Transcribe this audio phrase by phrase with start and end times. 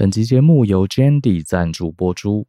[0.00, 2.46] 本集节目由 Jandy 赞助播出。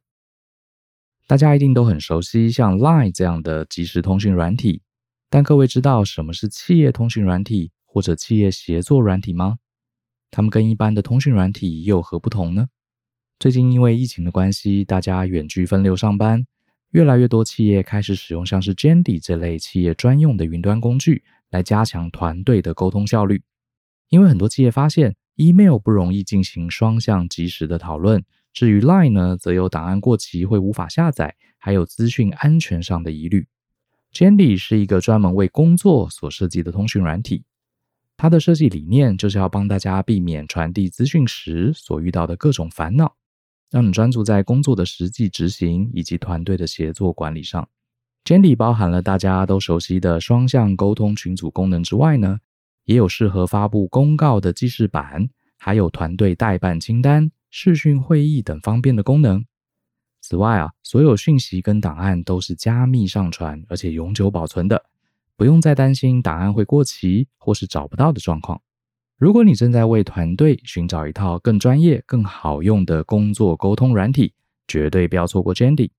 [1.25, 4.83] 大家一定都很熟悉像 Line 这样的即时通讯软体，
[5.31, 9.57] 但各位知道什么是企业通讯软体或者企业协作软体吗？
[10.29, 12.67] 它们跟一般的通讯软体又有何不同呢？
[13.39, 16.45] 最近因为疫情的关系，大家远距分流上班，
[16.91, 23.41] 越来越多企业开始使用像是 Jandy 这类企业专用的云端工具来加强团队的沟通效率。
[24.09, 33.47] 因为很多企业发现，Email 不容易进行双向及时的讨论，至于 Line 呢，则有档案过期会无法下载，还有资讯安全上的疑虑。
[34.13, 37.45] Jandy 是一个专门为工作所设计的通讯软体，
[38.17, 43.15] 它的设计理念就是要帮大家避免传递资讯时所遇到的各种烦恼，
[43.71, 47.69] 让你专注在工作的实际执行以及团队的协作管理上。
[48.25, 52.39] Jandy 包含了大家都熟悉的双向沟通群组功能之外呢，
[52.89, 55.29] 也有适合发布公告的记事板，
[55.59, 59.45] 还有团队代办清单、视讯会议等方便的功能。
[60.21, 64.85] 此外啊，所有讯息跟档案都是加密上传，而且永久保存的，
[65.37, 68.59] 不用再担心档案会过期或是找不到的状况。
[69.19, 74.33] 如果你正在为团队寻找一套更专业、更好用的工作沟通软体，
[74.67, 75.91] 绝对不要错过 Jandy。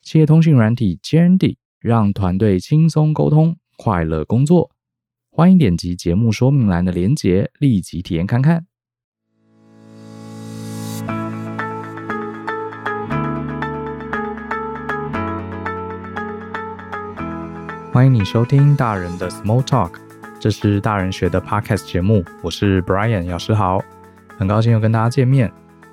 [0.00, 4.70] 企业通讯软体 Jandy，让团队轻松沟通，快乐工作。
[5.32, 8.66] 欢迎点击节目说明栏的链接，立即体验看看。
[17.92, 19.92] 欢迎你收听大人的 Small Talk，
[20.40, 23.80] 这是大人学的 Podcast 节目，我是 Brian 老师好，
[24.36, 25.50] 很高兴又跟大家见面。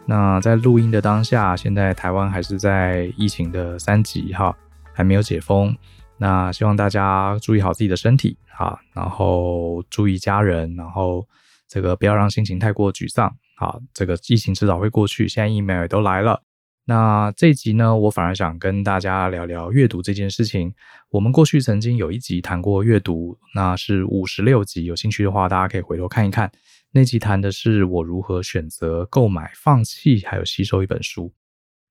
[0.08, 4.58] 那在录音的当下，现在台湾还是在疫情的三级哈，
[4.94, 5.78] 还没有解封。
[6.18, 8.36] 那希望大家注意好自己的身体。
[8.58, 11.28] 好，然后注意家人，然后
[11.68, 13.32] 这个不要让心情太过沮丧。
[13.56, 16.42] 好，这个疫情迟早会过去，现在疫苗也都来了。
[16.86, 20.74] 那这一集呢，我反而想跟大家聊聊阅读这件事情。
[21.12, 26.52] 我们过去曾经有一集谈过阅读，那是五十六集，有兴趣的话，大家可以回头看一看。
[26.92, 31.32] 那集谈的是我如何选择购买、放弃还有吸收一本书。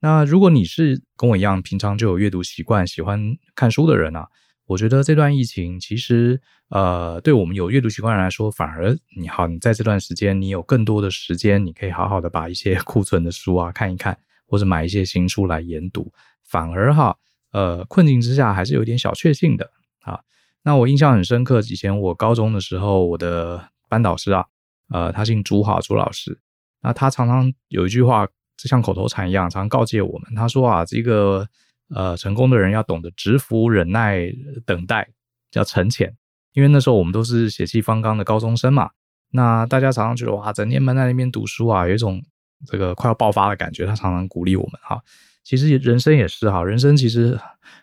[0.01, 4.27] 那如果你是跟我一样，平常就有阅读习惯、喜欢看书的人啊。
[4.67, 6.41] 我觉得这段疫情其实，
[6.71, 16.13] 呃，对我们有阅读习惯人来说，反而你好，你在这段时间，你有更多的时间，你可以好好的把一些 库存的书啊看一看，或者买一些新书来研读，
[16.43, 17.17] 反而哈，
[17.53, 19.71] 呃，困境之下还是有点小确幸的
[20.03, 20.19] 啊。
[20.65, 24.47] 那我印象很深刻，以前我高中的时候，我的班导师啊，
[24.91, 26.41] 呃，他姓朱哈，朱老师，
[26.83, 28.27] 那他常常有一句话，
[28.57, 31.49] 就像口头禅一样，常告诫我们，他说啊，这个。
[31.95, 34.33] 呃，成功的人要懂得蛰伏、忍耐、
[34.65, 35.09] 等待，
[35.51, 36.17] 叫沉潜。
[36.53, 38.91] 因为那时候我们都是血气方刚的高中生嘛，
[39.31, 42.23] 那大家常常觉得哇，整天闷在那边读书啊，有一种
[42.67, 43.85] 这个快要爆发的感觉。
[43.85, 44.99] 他常常鼓励我们哈，
[45.45, 47.39] 其实人生也是哈，人生其实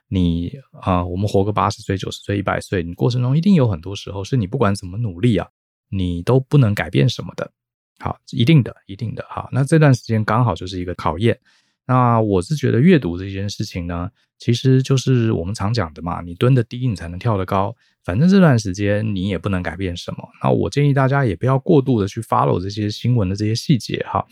[0.08, 5.47] 你啊、我们活个八十岁、九十岁、一百岁，你过程中一定有很多时候是你不管怎么努力啊，
[5.90, 7.52] 你都不能改变什么的。
[8.00, 9.24] 好，一定的，一定的。
[9.30, 11.40] 好，那这段时间刚好就是一个考验。
[11.85, 17.75] 那我是觉得阅读这件事情呢，其实就是我们常讲的嘛，你蹲得低，你才能跳得高。
[18.05, 20.17] 反正这段时间你也不能改变什么。
[20.41, 24.25] 那我建议大家也不要过度的去 follow 这些新闻的这些细节哈。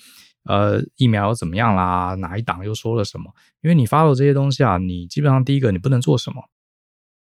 [0.43, 2.15] 呃，疫苗怎么样啦？
[2.15, 3.31] 哪一党又说了什么？
[3.61, 6.41] 因为你 follow 这些东西啊，你基本上第一个你不能做什么。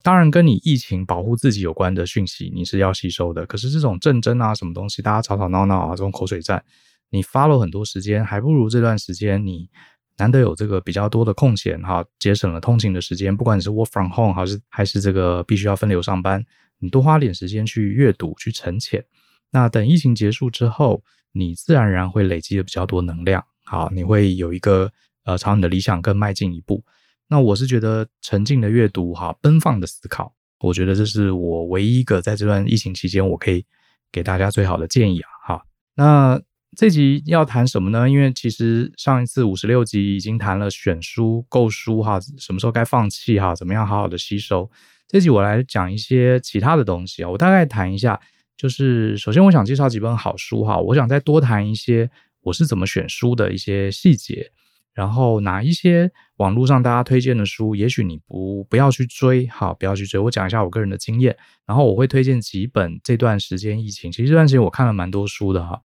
[0.04, 3.46] 当然，跟你疫情保护自己有关的讯息你是要吸收的。
[3.46, 6.64] 可是这种政争啊，什么东西，大家吵吵闹闹啊，这种口水战，
[7.12, 9.70] 你 follow 很多时间，还不如这段时间你。
[10.18, 13.36] 难得有这个比较多的空闲哈，节省了通勤的时间。
[13.36, 16.44] 不管你是 work from home 还是还是这个必须要分流上班，
[16.80, 19.04] 你多花点时间去阅读、去沉潜。
[19.52, 23.44] 那等疫情结束之后，你自然而然会累积的比较多能量。
[23.64, 24.92] 好，你会有一个
[25.24, 26.84] 呃朝你的理想更迈进一步。
[27.28, 33.64] 那我是觉得沉静的阅读哈，奔放的思考，我觉得这是我唯一一个在这段疫情期间我可以
[34.12, 35.30] 给大家最好的建议啊。
[35.46, 35.62] 好，
[35.96, 36.42] 那。
[36.76, 38.10] 这集要谈什么呢？
[38.10, 44.70] 因为其实上一次五十六集已经谈了选书、购书哈，什么时候该放弃哈，怎么样好好的吸收。
[45.08, 48.20] 这集我来讲一些其他的东西啊，我大概谈一下，
[48.58, 52.12] 就是首先我想介绍几本好书哈，我想再多谈一些
[52.42, 54.52] 我是怎么选书的一些细节，
[54.94, 60.20] 然后哪一些网络上大家推荐的书，也许你不不要去追哈，不要去追。
[60.20, 65.82] 我讲一下我个人的经验，然后我会推荐几本这段时间疫情，其实这段时间我看了蛮多书的哈。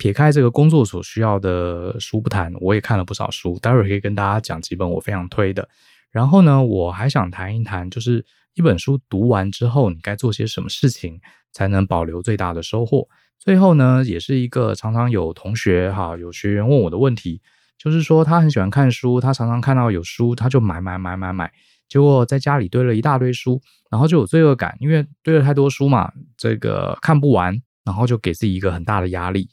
[0.00, 5.68] 撇开这个工作所需要的书不谈，我也看了不少书，待会儿可以跟大家讲几本我非常推的。
[6.10, 8.24] 然后呢，我还想谈一谈，就是
[8.54, 11.20] 一本书读完之后，你该做些什么事情
[11.52, 13.06] 才能保留最大的收获。
[13.38, 17.42] 最后呢，也是一个常常有同学哈，有学员问我的问题，
[17.76, 21.52] 就是说他很喜欢看书，他常常看到有书，他就买买买买买，
[21.90, 23.60] 结果在家里堆了一大堆书，
[23.90, 27.54] 然后就有罪恶感，因为堆了太多书嘛，这个看不完，
[27.84, 29.50] 然后就给自己一个很大的压力。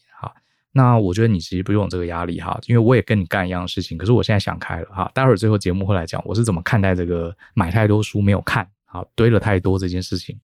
[0.77, 3.97] 那我觉得你其实不用这个压力哈，因为我也跟你干一样的事情。
[3.97, 10.39] 可是我现在想开了哈，待会儿最后节目会来讲我是怎么看待这个买太多书没有看，好堆了太多这件事情。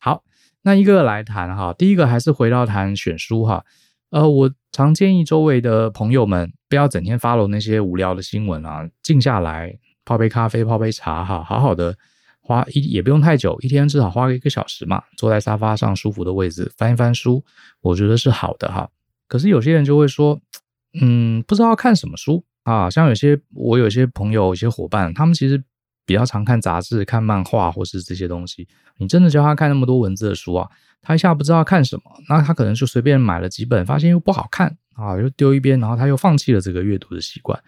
[0.00, 0.24] 好，
[0.62, 3.64] 那一个个来谈哈，第一个还是回到谈选书哈。
[4.10, 11.96] 呃，我常建议周围的朋友们不要整天发罗那些无聊的新闻啊，静下来泡杯咖啡，泡杯茶哈，好好的
[12.40, 17.44] 花一也不用太久，一天至少花个一个小时嘛，坐在沙发上舒服的位置翻一翻书，
[17.80, 18.88] 我觉得是好的哈。
[19.28, 20.40] 可是有些人就会说，
[21.00, 22.90] 嗯，不知道看什么书啊。
[22.90, 25.62] 像有些我有些朋友、有些伙伴，他们其实
[26.04, 28.66] 比较常看杂志、看漫画或是这些东西。
[28.96, 30.68] 你真的教他看那么多文字的书啊，
[31.02, 37.62] 他一下不知道看什么，那他可能就随便买了几本，发现又不好看啊，又丢一边，然后他又放弃了这个阅读的习惯。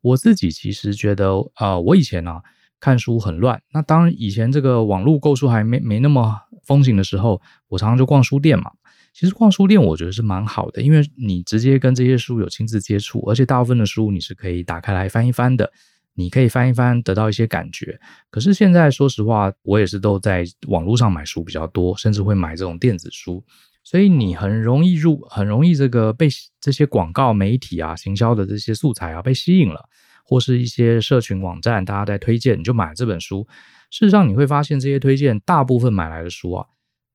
[0.00, 2.42] 我自己其实觉得，呃，我以前呢、啊、
[2.78, 3.60] 看书很乱。
[3.72, 8.70] 那当以前这个网络购书还没没那么风行的时候，我常常就逛书店嘛。
[9.18, 15.68] 其实逛书店我觉得是蛮好的，因为你直接跟这些书有亲自接触，而且大部分的书你是可以打开来翻一翻的，
[16.14, 17.98] 你可以翻一翻得到一些感觉。
[18.30, 23.44] 可是现在说实话，我也是都在网络上买书比较多，甚至会买这种电子书，
[23.82, 26.28] 所以你很容易入，很容易这个被
[26.60, 29.88] 这些广告媒体啊、行销的这些素材啊被吸引了，
[30.24, 33.44] 或是一些社群网站大家在推荐，你就买这本书。
[33.90, 36.66] 事实上你会发现，这些推荐大部分买来的书啊，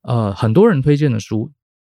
[0.01, 1.49] 呃，很多人推荐的书。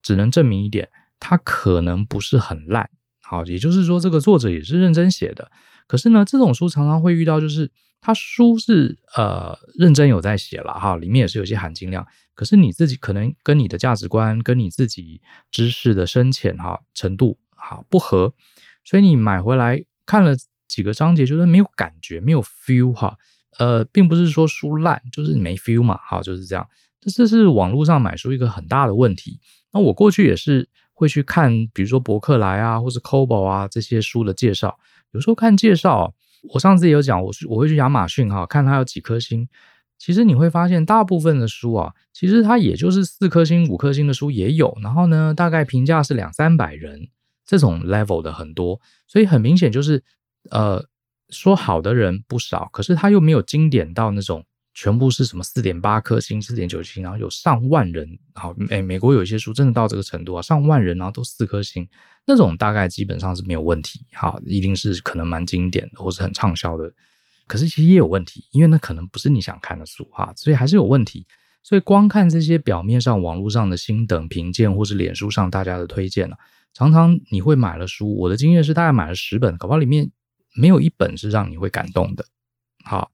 [0.09, 0.89] 只能证明一点，
[1.21, 2.89] 它可能不是很烂，
[3.21, 5.51] 好，也就是说这个作者也是认真写的。
[5.87, 7.71] 可是呢，这种书常常会遇到，就是
[8.01, 12.07] 他书是呃认真有在写了哈，里面也是有些含金量。
[12.35, 15.21] 可是你自己可能跟你的价值观、跟你自己
[15.51, 18.33] 知识的深浅哈程度哈不合，
[18.83, 20.35] 所以你买回来看了
[20.67, 23.19] 几个章节，就是没有感觉，没有 feel 哈。
[23.59, 26.67] 呃，并不是说书烂，就是没 feel 嘛，好，就是这样。
[26.99, 29.39] 这这是网络上买书一个很大的问题。
[29.83, 34.79] 我过去也是会去看，比如说博客来啊，或是 Kobo 啊这些书的介绍。
[35.13, 36.15] 有时候看介绍，
[36.53, 39.49] 我上次也有讲，我我会去亚马逊哈，看它有几颗星。
[39.99, 44.77] 其实你会发现，大部分的书啊，其实它也就是四颗星、五颗星的书也有。
[44.83, 47.09] 然后呢，大概评价是两三百人
[47.45, 48.81] 这种 level 的很多。
[49.07, 50.03] 所以很明显就是，
[50.51, 50.85] 呃，
[51.31, 54.45] 说好的人不少，可是他又没有经典到那种。
[54.81, 58.09] 全部是什么四点八颗星、四点九星，然后有上万人。
[58.33, 61.85] 好，美美国有一些书真的到这个程度啊，上万人然后都四颗星，
[62.25, 64.07] 那种大概基本上是没有问题。
[64.13, 66.89] 好，一定是可能蛮经典的，或是很畅销的。
[67.49, 71.27] 可是其实也有问题，因为那可能不是你想看的书哈，所以还是有问题。
[71.65, 76.37] 所以光看这些表面上网络上的星等评鉴，或是脸书上大家的推荐呢，
[76.73, 78.15] 常常你会买了书。
[78.15, 80.09] 我的经验是，大概买了十本，搞不好里面
[80.55, 82.25] 没有一本是让你会感动的。
[82.85, 83.11] 好，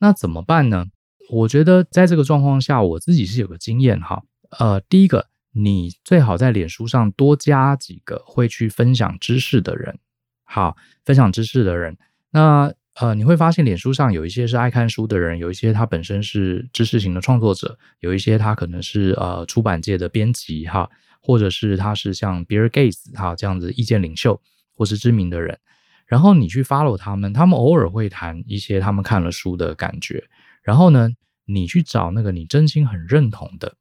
[0.00, 0.86] 那怎么办呢？
[1.30, 4.22] 我觉得在这个状况下，我自己是有个经验哈。
[4.58, 9.98] 呃，第一个，你最好在脸书上多加几个会去分享知识的人，
[10.44, 11.96] 好，分享知识的人。
[12.30, 20.88] 那呃，你会发现脸书上有一些是爱看书的人，有一些他本身是知识型的创作者，有一些他可能是呃出版界的编辑哈，
[21.20, 24.40] 或者是他是像比尔盖茨哈这样子意见领袖
[24.74, 25.58] 或是知名的人。
[26.06, 30.24] 然后你去 follow 他们，他们偶尔会谈一些他们看了书的感觉。
[30.66, 31.10] 然后呢，
[31.44, 33.76] 你去找那个你真心很认同的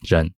[0.00, 0.32] 人，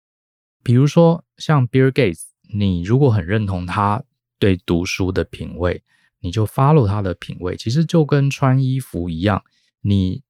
[0.63, 2.24] 比如说像 Bill Gates，
[2.55, 4.03] 你如果很认同他
[4.39, 5.84] 对读书的品味，
[6.20, 7.55] 你就 follow 他的品味。
[7.55, 9.43] 其实就跟穿衣服一样，
[9.81, 10.24] 你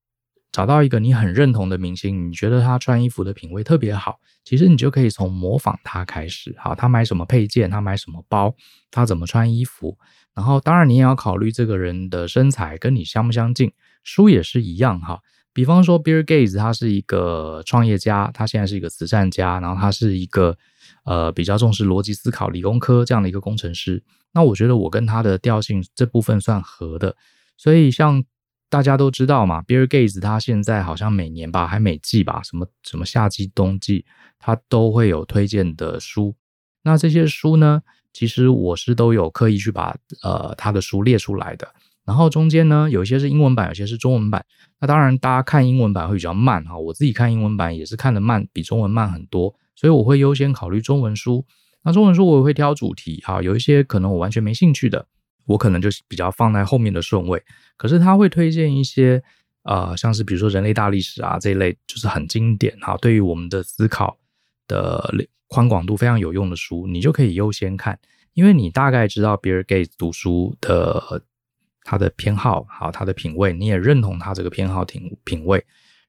[0.52, 6.54] 找到一个你很认同的明星，你觉得他穿衣服的品味特别好，其实你就可以从模仿他开始。
[6.60, 8.54] 好，他买什么配件，他买什么包，
[8.92, 9.98] 他怎么穿衣服。
[10.34, 13.72] 然后当然你也要考虑这个人的身材跟你相不相近。
[14.04, 15.22] 书也是一样哈。
[15.54, 20.58] 比方说，Bill Gates 他是一个创业家，他现在是一个慈善家，然后他是一个
[21.04, 24.02] 呃比较重视逻辑思考、理工科这样的一个工程师。
[24.34, 27.16] 那我觉得我跟他的调性这部分算合的，
[27.58, 28.24] 所以像
[28.70, 34.06] 大家都知道嘛，Bill Gates 他现在好像每年吧，还每季吧，什么什么夏季、冬季，
[34.40, 36.34] 他都会有推荐的书。
[36.84, 37.82] 那这些书呢，
[38.14, 39.94] 其实我是都有刻意去把
[40.24, 41.68] 呃他的书列出来的。
[42.06, 44.46] 然后中间呢，有一些是英文版，有些是中文版。
[44.80, 46.78] 那当然，大家看英文版会比较慢哈。
[46.78, 51.46] 我自己看英文版也是看得慢，比中文慢很多，所以我会优先考虑中文书。
[51.84, 55.06] 那中文书我也会挑主题哈，有一些可能我完全没兴趣的，
[55.46, 57.42] 我可能就比较放在后面的顺位。
[57.78, 59.22] 可是他会推荐一些
[59.64, 64.18] 呃，像是比如说人类大历史啊这一类，就是很经典哈，对于我们的思考
[64.68, 65.14] 的
[65.48, 68.00] 宽广度非常有用的书，你就可以优先看，
[68.34, 71.22] 因为你大概知道比尔盖茨读书的
[71.84, 75.64] 他的偏好，好，他的品味，你也认同他这个偏好品品味。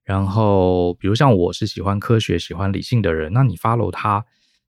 [0.04, 4.24] 然后，比如像我是喜欢科学、喜欢理性的人，那你 follow 他，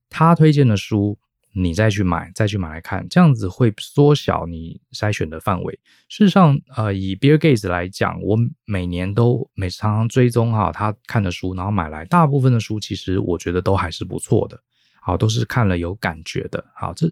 [0.09, 1.19] 他推荐的书，
[1.53, 5.79] 你再去买，再去买来看，这样子会缩小你筛选的范围。
[6.09, 14.61] 事实上，呃，以 Bill Gates 来讲，我每年都每常常追踪哈他看的书，然后买来，大部分的书其实我觉得都还是不错的，
[15.03, 16.65] 好，都是看了有感觉的。
[16.77, 17.11] 好，这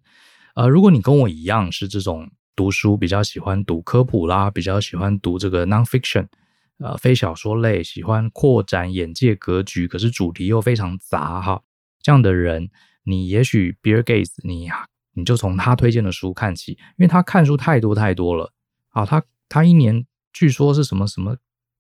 [0.55, 6.27] 呃，如果你跟我一样是这种读书比较喜欢读科普啦，比较喜欢读这个 non-fiction。
[6.79, 11.63] 呃，非小说类，喜欢扩展眼界格局，可是主题又非常杂哈。
[12.01, 12.71] 这样的人，
[13.05, 14.69] 你也许 Bill Gates，你
[15.15, 18.53] 你就从他推荐的书看起，因为他看书太多太多了
[18.89, 19.07] 啊。
[19.07, 21.37] 他他一年据说是什么什么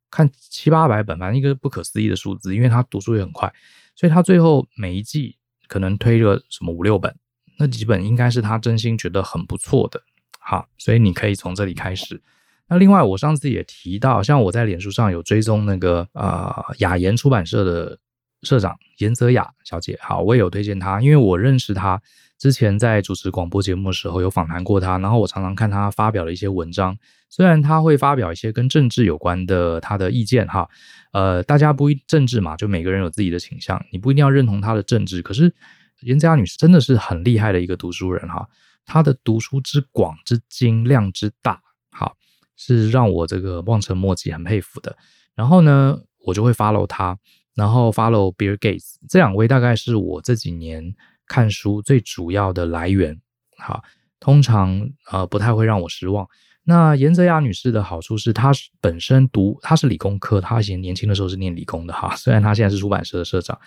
[0.09, 2.55] 看七八百本，反正一个不可思议的数字。
[2.55, 3.53] 因为他读书也很快，
[3.97, 5.37] 所以他最后每一季
[5.67, 7.13] 可能推了什么五六本，
[7.59, 10.01] 那几本应该是他真心觉得很不错的。
[10.45, 12.21] 好，所以你可以从这里开始。
[12.69, 17.99] 那另外，我上次也提到，像我在脸书上有追踪那个呃雅言出版社的
[18.43, 22.01] 社长严泽雅小姐，好，我也有推荐她，因为我认识她，
[22.39, 26.97] 之前在主持广播节目的时候有访谈过她，然后我常常看她发表的一些文章，
[27.29, 30.67] 虽然她会发表一些跟政治有关的她的意见哈，
[31.13, 35.55] 呃，大家不一政治嘛，就每个人有自己的倾向，你不一定要认同她的政治，可是
[36.01, 38.49] 严泽雅女士真的是很厉害的一个读书人哈，
[38.85, 41.61] 她的读书之广之精量之大，
[41.91, 42.17] 好。
[42.55, 44.97] 是让我这个望尘莫及，很佩服的。
[45.35, 47.19] 然后呢，我就会 follow 他，
[47.57, 50.95] 然后 follow Bill Gates，这两位大概是我这几年
[51.27, 53.21] 看书最主要的来源。
[53.59, 53.83] 好，
[54.21, 56.25] 通常呃不太会让我失望。
[56.63, 62.15] 那严泽雅女士的好处是，她本身读她是理工科，她以前年轻的时候是念理工的哈。
[62.15, 63.59] 虽然她现在是出版社的社长，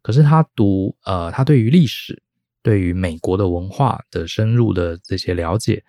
[0.00, 2.22] 可是她读呃，她对于历史、
[2.68, 5.82] 对于美国的文化的深入的这些了解。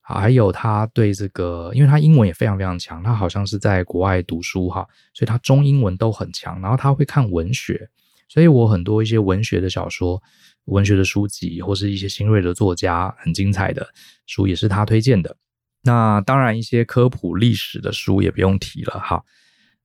[0.00, 6.58] 还有他对这个，因为他英文也非常非常强，他好像是在国外读书哈，所以他中英文都很强。
[6.62, 7.86] 然后他会看文学，
[8.28, 10.20] 所以我很多一些文学的小说、
[10.64, 13.86] 文学的书籍，或是一些新锐的作家很精彩的
[14.26, 15.36] 书，也是他推荐的。
[15.82, 19.22] 那当然，一些科普历史的书也不用提了哈。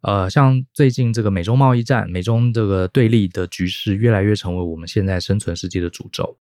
[0.01, 6.37] 呃，像最近这个美中贸易战、美中这个对立的局势，越来越成为我们现在生存世界的主轴。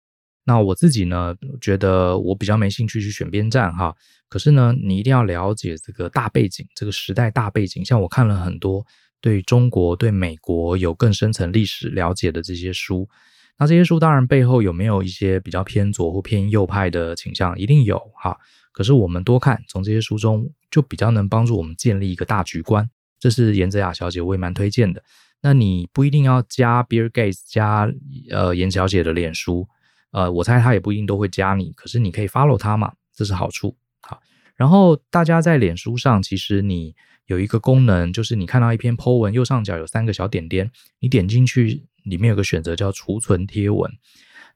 [0.44, 3.94] 那我自己呢，觉得我比较没兴趣去选边站哈。
[4.28, 7.82] 可是呢，你一定要了解这个大背景，这个时代大背景。
[7.84, 8.84] 像我看了很多
[9.20, 13.08] 对中国、对美国有更深层历史了解的这些书，
[13.56, 18.37] 那这些书当然背后有没有一些比较偏左或偏右派的倾向，一定有哈。
[18.73, 22.90] 可是我们多看，从这些书中就比较能帮助我们建立一个大局观。
[23.25, 25.02] 这是严泽雅小姐，我也蛮推荐的。
[25.40, 27.90] 那你不一定要加 Bill Gates 加
[28.28, 29.66] 呃严小姐的脸书。
[30.11, 33.75] 呃，我猜他也不一定都会加你，可是你可以 follow 他嘛，这是好处。
[34.02, 34.21] 好，
[34.57, 43.90] 然后大家在脸书上，其实你有一个功能，就是你看到一篇 po 文，右上角有三个小点点，你点进去，里面有个选择叫储存贴文。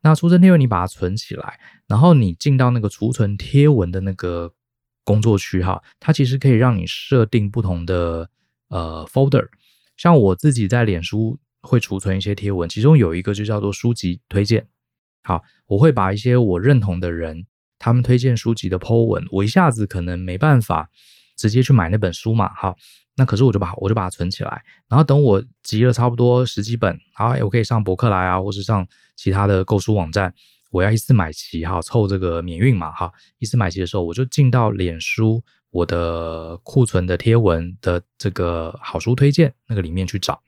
[0.03, 4.53] 那储存贴文，你把它存起来，然后你进到那个储存贴文的那个
[5.05, 8.29] 工作区哈，它其实可以让你设定不同的
[8.69, 9.47] 呃 folder。
[9.97, 14.67] 像我自己在脸书会储存一些贴文，其中有一个就叫做书籍推荐。
[15.25, 17.47] 好，我会把一些我认同的人，
[17.79, 20.89] 他们推荐书籍的 po 文，我一下子可能没办法
[21.37, 22.49] 直接去买那本书嘛。
[22.55, 22.77] 好，
[23.17, 30.33] 那可是我就把我就把它存起来，然后等我集了差不多十几本，好，我可以上博客来啊，或是上其他的购书网站，
[30.71, 40.43] 我要一次买齐哈，凑这个免运嘛哈，一次买齐的时候，我就进到脸书我的库存的贴文的这个好书推荐那个里面去找。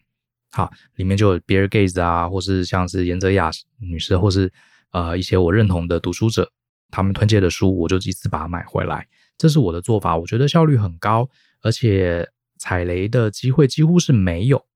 [0.53, 4.53] 好，里面就有 Bill Gates 啊，或是像是严泽雅女士，或是
[4.91, 6.50] 呃一些我认同的读书者，
[6.91, 9.07] 他们推荐的书，我就一次把它买回来。
[9.39, 11.29] 这是我的做法，我觉得效率很高，
[11.62, 14.67] 而且踩雷的机会几乎是没有。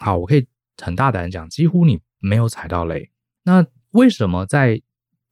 [0.00, 0.46] 好，我可以
[0.80, 3.10] 很大胆讲，几乎你没有踩到雷。
[3.42, 4.80] 那为什么在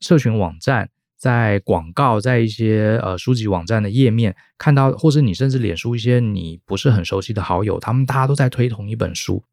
[0.01, 0.91] 社群网站、
[1.23, 9.45] 在广告、在一些呃书籍网站的页面看到，或是你甚至脸书一些你不是很熟悉的好友，他们大家都在推同一本书？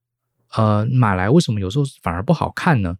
[0.55, 2.95] 呃，买来为什么有时候反而不好看呢？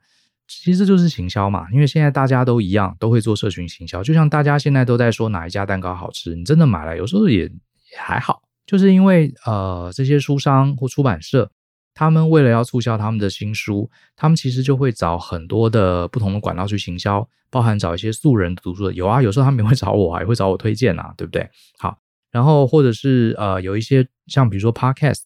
[0.48, 4.04] 其实就是行销嘛，因为现在大家都一样，都会做社群行销。
[4.04, 7.50] 就像大家现在都在说哪一家蛋糕好吃，你真的买来有时候也也
[7.98, 11.52] 还好，就是因为呃这些书商或出版社，
[12.00, 21.50] 他们为了要促销他们的新书，他们其实就会找很多的不同的管道去行销，包含找一些素人读书的，有啊，有时候他们也会找我啊，也会找我推荐啊，对不对？
[21.78, 21.98] 好，
[22.32, 25.24] 然后或者是呃有一些像比如说 Podcast。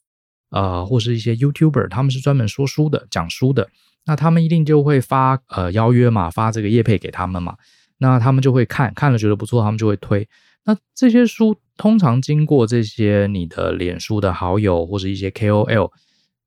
[0.49, 3.69] 呃，或是一些 YouTuber，他们是专门说书的、讲书的，
[4.05, 7.55] 那他们一定就会发呃邀约嘛，发这个业配给他们嘛，
[7.97, 10.29] 那他们就会看，看了觉得不错，他们就会推。
[10.65, 15.89] 那这些书通常经过这些你的脸书的好友或者一些 KOL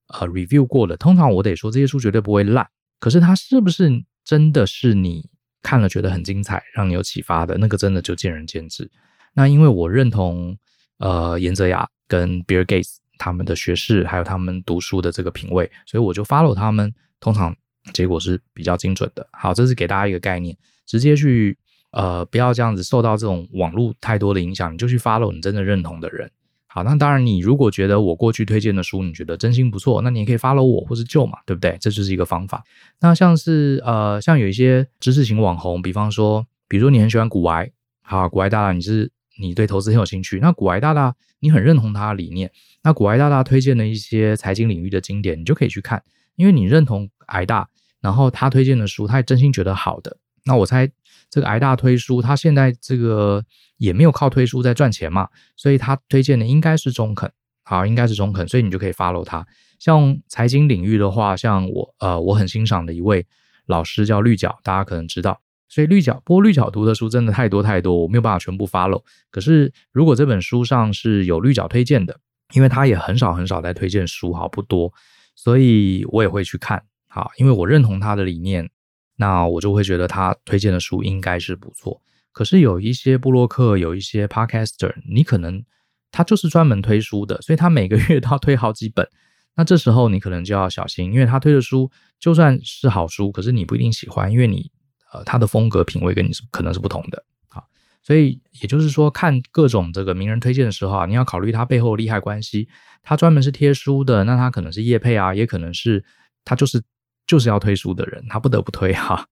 [0.09, 2.67] 呃 review 过的，通常我得说这些书绝对不会烂。
[2.99, 5.29] 可是它是不是真的是你
[5.63, 8.91] 看了觉得很精彩，让你有启发的那个，真的就见仁见智。
[9.35, 10.57] 那因为我认同
[10.99, 17.55] 呃严泽雅跟 Bill Gates 他们的学识，还有他们读书的这个品味，所以我就 follow 他们，通常
[17.93, 19.29] 结果是比较精准的。
[19.33, 21.59] 好，这是给大家一个概念，直接去
[21.91, 26.31] 呃不要这样子受到这种网络太多的影响，你就去 follow 你真的认同的人。
[26.77, 31.75] 好，那当然，你如果觉得我过去推荐的书，你觉得真心不错，那你也可以 follow 我或是旧嘛，对不对？
[31.81, 32.63] 这就是一个方法。
[33.01, 37.71] 那像是呃，像有一些知识型网红，比方说，比如说你很喜欢股癌，
[38.03, 42.53] 好，股癌大大，你是你对投资很有兴趣，那股癌大大你很认同他的理念，
[42.83, 46.03] 那股癌大大推荐的一些财经领域的经典，你就可以去看，
[46.35, 47.67] 因为你认同癌大，
[48.03, 50.87] 然后他推荐的书，他也真心觉得好的，那我猜
[51.31, 53.45] 这个挨大推书，他现在这个。
[53.79, 57.31] 也没有靠推书在赚钱嘛，所以他推荐的应该是中肯，
[57.63, 59.47] 好，应该是中肯，所以你就可以 follow 他。
[59.79, 63.27] 像财经领域的话，像我呃我很欣赏的一位
[63.67, 69.03] 老师叫绿角，大家可能知道，所以绿角，不过绿角读的书真的太多太多，我没有办法全部 follow。
[69.31, 72.19] 可是如果这本书上是有绿角推荐的，
[72.55, 74.91] 因为他也很少很少在推荐书，好不多，
[75.35, 78.71] 所以我也会去看，好，因为我认同他的理念，
[79.17, 82.01] 那我就会觉得他推荐的书应该是不错。
[82.33, 85.65] 可是有一些布洛克，有一些 podcaster，你可能
[86.11, 89.09] 他就是专门推书的，所以他每个月都要推好几本。
[89.55, 94.71] 那这时候你可能就要小心，因为他推的书就算是好书，可是你不一定喜欢，因为你
[95.13, 97.25] 呃他的风格品味跟你是可能是不同的。
[97.49, 97.63] 啊，
[98.03, 102.69] 所以也就是说，看各种这个名人推荐的时候啊，你要考虑他背后利害关系。
[103.03, 106.05] 他专门是贴书的，那他可能是业配啊，也可能是
[106.45, 106.83] 他就是
[107.27, 109.27] 就是要推书的人，他不得不推哈。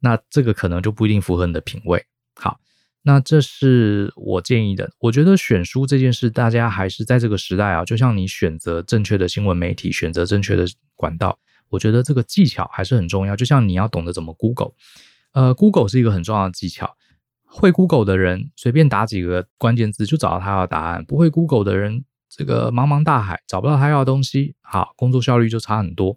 [0.00, 2.04] 那这个可能就不一定符合你的品味。
[2.36, 2.60] 好，
[3.02, 4.90] 那这是我建议的。
[5.00, 11.38] 我觉得选书这件事，大家还是在这个时代啊，就像你选择正确的新闻媒体，选择正确的管道，
[11.70, 13.34] 我觉得这个技巧还是很重要。
[13.34, 14.72] 就像你要懂得怎么 Google，
[15.32, 16.96] 呃，Google 是一个很重要的技巧。
[17.50, 26.14] 会 Google 的人随便打几个关键字就找到他要的答案，不会 Google 的人，这个茫茫大海找不到他要的东西，好，工作效率就差很多。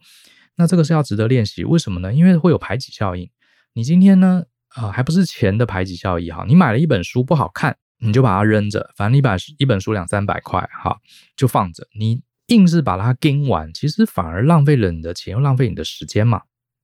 [0.62, 2.14] 那这个是要值得练习，为什么呢？
[2.14, 3.28] 因为会有排挤效应。
[3.74, 4.44] 你今天呢？
[4.74, 6.46] 啊、还不是钱的排挤效益哈！
[6.48, 10.98] 你买了一本书不好看，你就把它扔着，反正你把一本书两三百块哈，
[11.36, 11.86] 就放着。
[12.00, 16.44] 你硬是把它盯完，其实反而浪费了你的钱，又浪费你的时间嘛。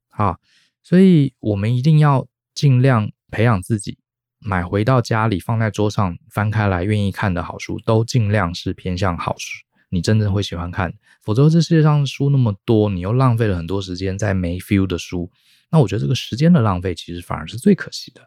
[0.09, 0.37] 啊，
[0.83, 3.97] 所以我们一定要尽量培养自己，
[4.39, 10.93] 买回到家里放在桌上翻开来愿意看的好书，都尽量是偏向好书，你真正会喜欢看。
[11.21, 15.29] 否则这世界上书那么多，你又浪费了很多时间在没 feel 的书。
[15.69, 18.21] 那我觉得这个时间的浪费，其实反而是最可惜的。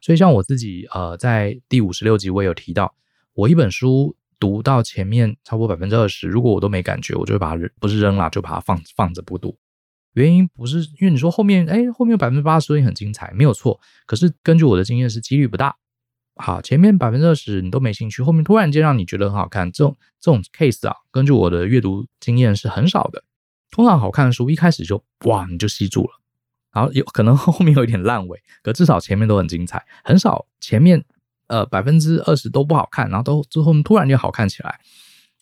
[0.00, 2.94] 所以像我自己，呃，在第五十六集我也有提到，
[3.32, 9.56] 我一本书读到前面超过百分之二十，如果我都没感觉，我就会把它扔，不是扔了，就把它放放着不读。
[10.12, 13.80] 原因不是因为你说后面，哎，后面有百分之八十所以很精彩，没有错。
[14.06, 15.74] 可是根据我的经验是几率不大。
[16.36, 23.22] 好，前面百分之二十你都没兴趣，后面突然间让你觉得很好看，这种这种 case 啊，根据我的阅读经验是很少的。
[23.70, 26.20] 通常好看的书一开始就哇，你就吸住了。
[26.72, 31.04] 然后有可能后面有一点烂尾，可至少前面都很精彩，很少前面
[31.46, 34.80] 呃百分之二十都不好看，然后都最后面突然就好看起来。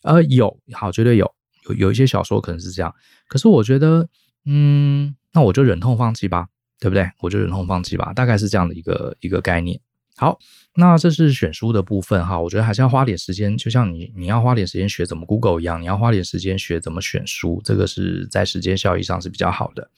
[0.03, 1.33] 呃，有好绝对有
[1.69, 2.93] 有有一些小说可能是这样，
[3.27, 4.07] 可是我觉得
[4.45, 7.09] 嗯，那我就忍痛放弃吧，对不对？
[7.19, 9.79] 我就忍痛放弃吧，大概是这样的一个一个概念。
[10.15, 10.37] 好，
[10.75, 19.89] 那这是选书的部分哈，我觉得还是要花点时间，就像你你要花点时间学怎么 Google 一样，你要花点时间学怎么选书，这个是在时间效益上是比较好的。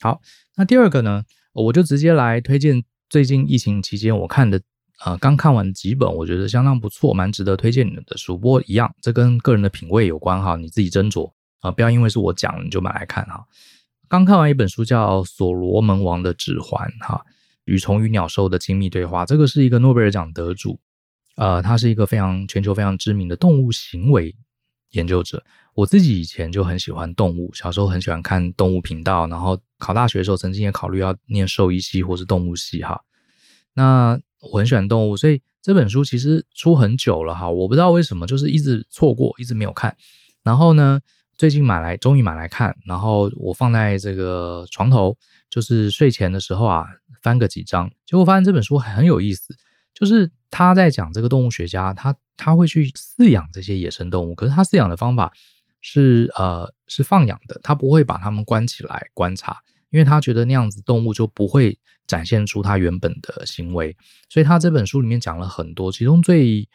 [0.00, 0.20] 好。
[0.56, 4.60] 那第二个呢，我就直接来推荐最近疫情期间我看的，
[5.04, 8.36] 呃，刚看完几本，我觉得相当不错，蛮值得推荐你的书。
[8.36, 13.44] 不过一样，这跟个人的品味有关哈，你自己斟酌啊，不要因为是我讲你就买来看哈。
[14.08, 17.24] 刚看完一本书叫《所罗门王的指环》哈，
[17.68, 20.80] 与虫与鸟兽的亲密对话，这个是一个诺贝尔奖得主，
[21.36, 24.34] 呃，他是一个非常全球非常知名的动物行为
[24.92, 25.44] 研究者。
[25.74, 33.00] 我自己以前就很喜欢动物，小时候很喜欢看动物频道，然后考大学的时候曾经也考虑要念兽医系或是动物系哈。
[33.74, 39.94] 那我很喜欢动物，所以这本书其实出很久了哈，我不知道为什么就是一直错过，一直没有看。
[40.42, 41.00] 然后呢，
[41.36, 45.16] 最近买来，终于买来看，然后我放在这个床头，
[45.50, 46.86] 就是睡前的时候啊，
[47.22, 49.54] 翻个几章，结果发现这本书很有意思，
[49.94, 55.32] 就是他在讲这个动物学家，他他会去饲养这些野生动物，可是他饲养的方法。
[55.80, 59.56] 是呃是放养的，他不会把他们关起来观察，
[59.90, 63.96] 因为他觉得那样子动物就不会展现出它原本的行为。
[64.28, 66.68] 所以他这本书里面讲了很多，其中最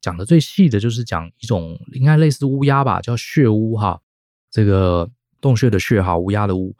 [0.00, 4.00] 讲的最细的就是讲一种应该类似乌鸦吧，叫穴乌哈，
[4.50, 5.08] 这个
[5.40, 6.74] 洞穴的穴哈，乌鸦的乌，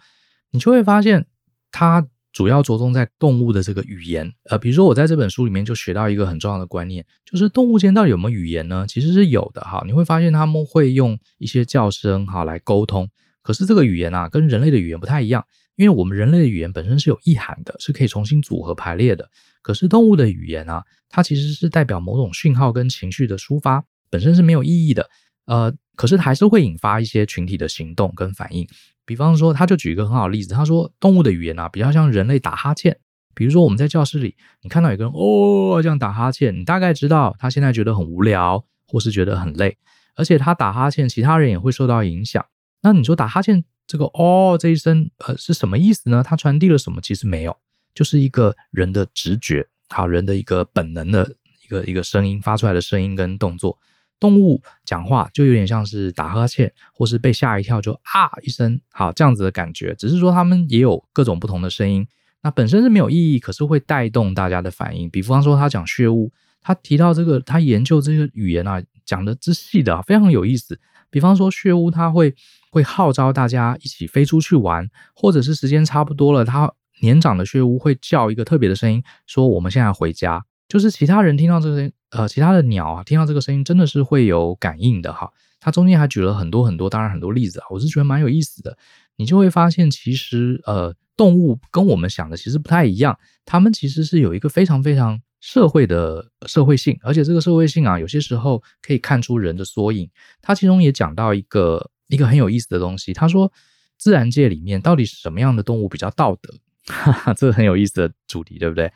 [0.50, 1.28] 你就会发现
[1.70, 4.33] 它主要着重在动物的这个语言。
[4.44, 8.87] 呃，比如说我在这本书里面就学到一个很重要的观念，就是动物间到底有没有语言呢？
[8.88, 13.09] 其实是有的哈，你会发现他们会用一些叫声哈来沟通。
[13.42, 15.44] 可是这个语言啊，跟人类的语言不太一样，
[15.76, 19.31] 因为我们人类的语言本身是有意涵的，是可以重新组合排列的。
[19.62, 25.09] 可是动物的语言啊，它其实是代表某种讯号跟情绪的抒发，本身是没有意义的。
[25.46, 28.64] 呃，可是还是会引发一些群体的行动跟反应。
[29.04, 32.96] 比方说，他就举一个很好的例子，他说动物的语言啊，比较像人类打哈欠。
[33.34, 39.76] 比如说我们在教室里，你看到有个人哦这样打哈欠，你大概知道他现在觉得很无聊，或是觉得很累，
[40.14, 42.44] 而且他打哈欠，其他人也会受到影响。
[42.82, 46.22] 那你说打哈欠这个哦这一声呃是什么意思呢？
[46.24, 47.00] 它传递了什么？
[47.00, 47.56] 其实没有。
[47.94, 51.34] 就是一个人的直觉，好，人的一个本能的
[51.64, 53.76] 一个一个声音发出来的声音跟动作。
[54.20, 59.94] 动物讲话就有点像是打哈欠，或是被吓一跳就啊一声，好，这样子的感觉。
[59.94, 62.07] 只是说他们也有各种不同的声音，
[62.42, 65.09] 那本身是没有意义，可是会带动大家的反应。
[65.11, 70.78] 比方说他讲血乌，他提到这个，他研究这个语言啊，讲的之细的，非常有意思。
[71.11, 72.35] 比方说血乌，他会
[72.70, 76.72] 会号召大家一起飞出去玩，或者是时间差不多了，他。
[77.00, 80.44] 年长的血乌会叫一个特别的声音，说我们现在回家。
[80.66, 85.30] 就是其他人听到这个声音，呃，其他的鸟啊听到这个声音，真的是会有感应的哈。
[85.60, 88.78] 他中间还举了很多很多，当然很多例子啊，我是觉得蛮有意思的。
[89.16, 100.08] 你就会发现，其实呃，动物跟我们想的其实不太一样，它们其实是有一个非常非常社会的社会性，而且这个社会性啊，有些时候可以看出人的缩影。
[100.40, 103.52] 他其中也讲到一个一个很有意思的东西，他说，
[103.98, 106.54] 自然界里面到底是什么样的动物比较道德？
[106.86, 108.90] 哈哈，这个很有意思的主题，对不对？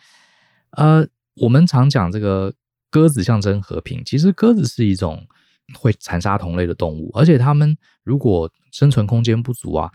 [0.70, 2.54] 呃，我们常讲这个
[2.92, 5.26] 鸽子象征和平，其实鸽子是一种
[5.78, 7.74] 会残杀同类的动物，而且它们
[8.04, 9.90] 如果生存空间不足啊，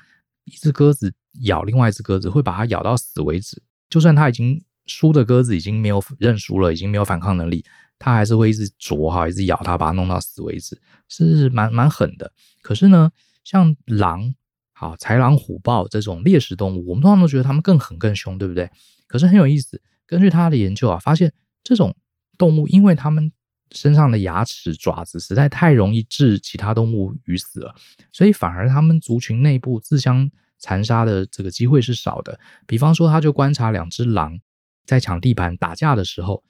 [0.45, 3.61] 一只鸽子咬另外一只鸽子，会把它咬到死为止。
[3.87, 7.63] 就算它已经输的鸽子已经没有认输了，已经没有反抗能力，
[7.99, 12.31] 它还是会一直啄哈，一直咬它，把它弄到死为止，是蛮蛮狠的。
[12.63, 13.11] 可是呢，
[13.43, 14.33] 像狼。
[14.79, 18.69] 好，豺狼虎豹这种猎食动物，我们通常都觉得它们更狠更凶，对不对？
[19.07, 21.33] 可是很有意思，根据他的研究啊，发现
[21.63, 21.95] 这种
[22.37, 23.31] 动物，因为它们
[23.71, 27.75] 身上的牙齿爪子实在太容易致其他动物于死了，
[28.11, 32.39] 所以反而它们族群内部自相残杀的这个机会是少的。
[32.65, 34.39] 比方说，他就观察两只狼
[34.85, 36.43] 在抢地盘打架的时候，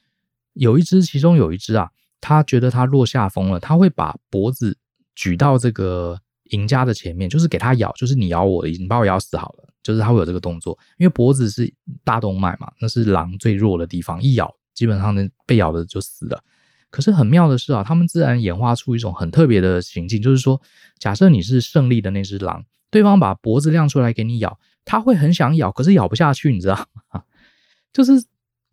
[0.54, 1.89] 有一只，其中有一只啊，
[2.21, 4.78] 他觉得他落下风了，他会把脖子
[5.15, 6.19] 举到这个。
[6.52, 11.69] 赢家的前面就是给他咬，就是你咬我，你把我咬死好了，就是他会有这个动作，因为脖子是
[12.06, 16.44] 大动脉嘛，那是狼最弱的地方，一咬基本上呢被咬的就死了。
[16.92, 20.62] 可是很妙的是啊，他们自然演化出一种很特别的情境，就是说，
[21.00, 26.76] 假设你是胜利的那只狼，对方把脖子亮出来给你咬，他会很想咬，可是咬不下去，你知道
[27.12, 27.24] 吗？
[27.92, 28.12] 就是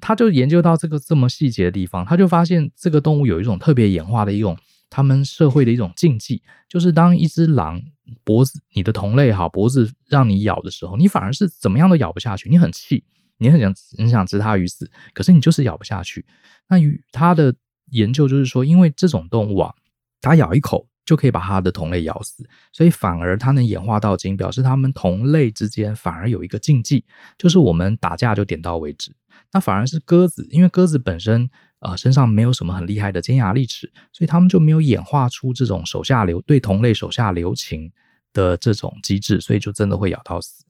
[0.01, 4.57] 他就研究到这个这么细节的地方，他就发现这个动物有一种特别演化的一种。
[4.91, 7.83] 他们社会的一种禁忌，就是当一只狼
[8.23, 13.03] 脖子，你的同类哈脖子让你咬的时候，你反而是怎么样都咬不下去，你很气，
[13.39, 16.25] 你很想很想置它于死，可是你就是咬不下去。
[16.69, 17.55] 那与他的
[17.91, 19.75] 研究就是说，因为这种动物啊，
[20.21, 27.05] 它咬一口就可以把它的同类咬死，所以反而它能演化到今，表示它们同类之间反而有一个禁忌，
[27.39, 29.15] 就是我们打架就点到为止。
[29.53, 31.51] 那反而是鸽子，因为鸽子本身。
[31.81, 37.93] 呃，身上没有什么很厉害的尖牙利齿，所以他们就没有演化出这种手下留对同类手下留情
[38.33, 40.65] 的这种机制，所以就真的会咬到死。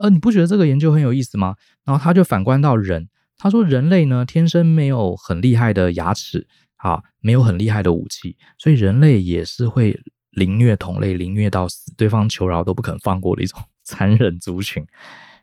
[0.00, 1.54] 呃，你不觉得这个研究很有意思吗？
[1.84, 14.82] 然后他就反观到人，他说人类呢天生没有很厉害的牙齿，啊，没有很厉害的武器，所以人类也是会凌虐同类，凌虐到死，对方求饶都不肯放过的一种 残忍族群。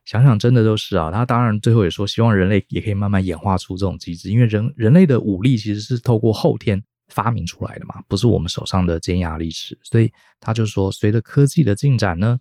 [0.06, 12.40] 想想真的都是啊，他当然最后也说，希望人类也可以慢慢演化出这种机制，因为人人类的武力其实是透过后天发明出来的嘛，不是我们手上的尖牙利齿，所以他就说，随着科技的进展呢，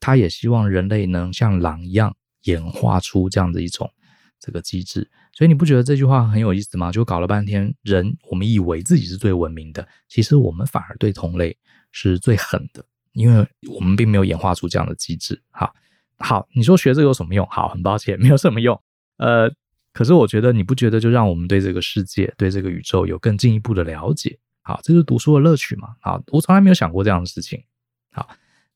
[0.00, 3.90] 他也希望人类能像狼一样演化出这样的一种
[4.38, 5.10] 这个机制。
[5.32, 6.90] 所以你不觉得这句话很有意思吗？
[6.90, 11.56] 就搞了半天，人我们以为自己是最文明的，其实我们反而对同类
[11.92, 15.42] 是最狠的，因为我们并没有演化出这样的机制。
[15.50, 15.74] 好。
[16.18, 17.46] 好，你说学这个有什么用？
[17.50, 18.80] 好，很抱歉，没有什么用。
[19.18, 19.52] 呃，
[19.92, 24.38] 可是我觉得你不觉得就让我们对这个世界、对这个宇宙有更进一步的了解？
[24.62, 25.88] 好，这就是读书的乐趣嘛。
[26.00, 27.62] 好，我从来没有想过这样的事情。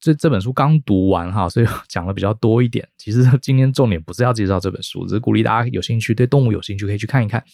[0.00, 2.88] 这这本书刚读完哈，所以 讲的比较多一点。
[2.96, 7.44] 其实 今天重点不是要介绍这本书，只是鼓励大家有兴趣对动物有兴趣可以去看一看。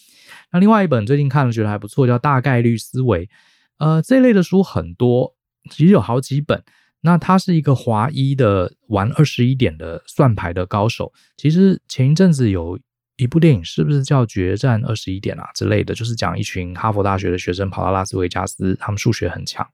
[0.53, 3.27] 那另外一本最近看了觉得还不错，叫《大概率思维》。
[3.79, 5.35] 呃，这类的书很多，
[5.71, 6.63] 其实有好几本。
[7.03, 11.13] 那他是一个华裔的玩二十一点的算牌的高手。
[11.37, 12.79] 其实前一阵子有
[13.17, 15.95] 一部电影，是不是叫《决战二十一点》啊之类的？
[15.95, 19.65] 就是讲一群哈佛大学的学生跑到拉斯维加斯，他们数学很强，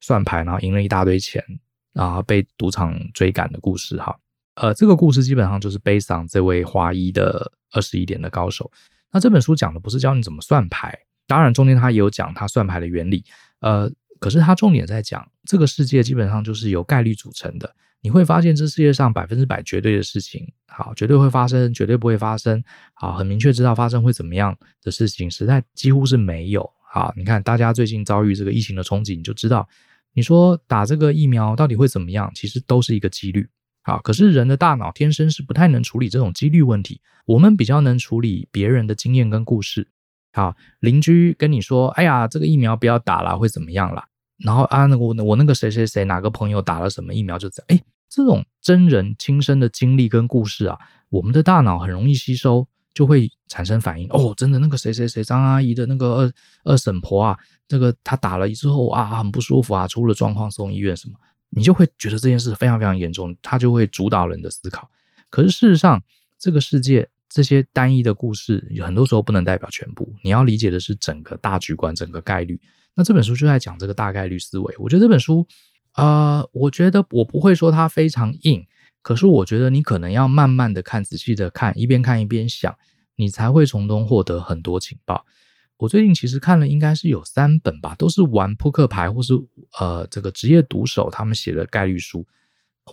[0.00, 1.44] 算牌然后赢了一大堆钱，
[1.94, 3.96] 啊被赌场追赶的故事。
[3.96, 4.16] 哈，
[4.54, 8.70] 呃，这个故事基本上就是悲伤这位华裔的二十一点的高手。
[9.12, 13.24] 那这本书讲的不是教你怎么算牌，当然中间他也有讲他算牌的原理。
[13.60, 17.74] 呃，可是他重点在讲这个世界基本上就是由概率组成的。
[18.02, 26.66] 你会发现这世界上百分之百绝对的事情，好，绝对会发生，绝对不会发生，好，很明确知道发生会怎么样的事情，实在几乎是没有。
[26.90, 29.68] 好，你看大家最近遭遇这个疫情的冲击，你就知道，
[30.14, 33.48] 你说打这个疫苗到底会怎么样，其实都是一个几率。
[33.82, 39.88] 啊，可是人的大脑天生是不太能处理这种几率问题，我们比较能处理别人的经验跟故事。
[40.32, 44.06] 好，邻居跟你说：“哎呀，这个疫苗不要打了，会怎么样啦？”
[44.44, 47.66] 然后啊，我我那个谁谁谁哪个朋友打了什么疫苗，就这样。
[47.68, 54.08] 哎，这种真人亲身的经历跟故事啊，我们的大脑很容易吸收，就会产生反应。
[54.10, 56.32] 哦，真的那个谁谁谁张阿姨的那个二
[56.64, 61.14] 二婶婆啊，这个她打了之后啊，很不舒服啊，出了状况送医院什么，
[61.50, 64.90] 你就会觉得这件事非常非常严重，它就会主导人的思考。
[65.28, 66.02] 可是事实上，
[66.38, 67.08] 这个世界。
[67.32, 70.12] 这些单一的故事，很多时候不能代表全部。
[70.24, 72.60] 你要理解的是整个大局观，整个概率。
[72.96, 74.74] 那这本书就在讲这个大概率思维。
[74.76, 75.46] 我觉得这本书，
[75.94, 78.66] 呃，我觉得我不会说它非常硬，
[79.02, 82.76] 可是我觉得你可能要慢慢的看，仔细的看，一边看一边想，
[83.16, 85.24] 你才会从中获得很多情报。
[85.78, 89.32] 我最近其实看了，应该是有三本吧，都是玩扑克牌或是
[89.78, 92.26] 呃这个职业赌手他们写的概率书。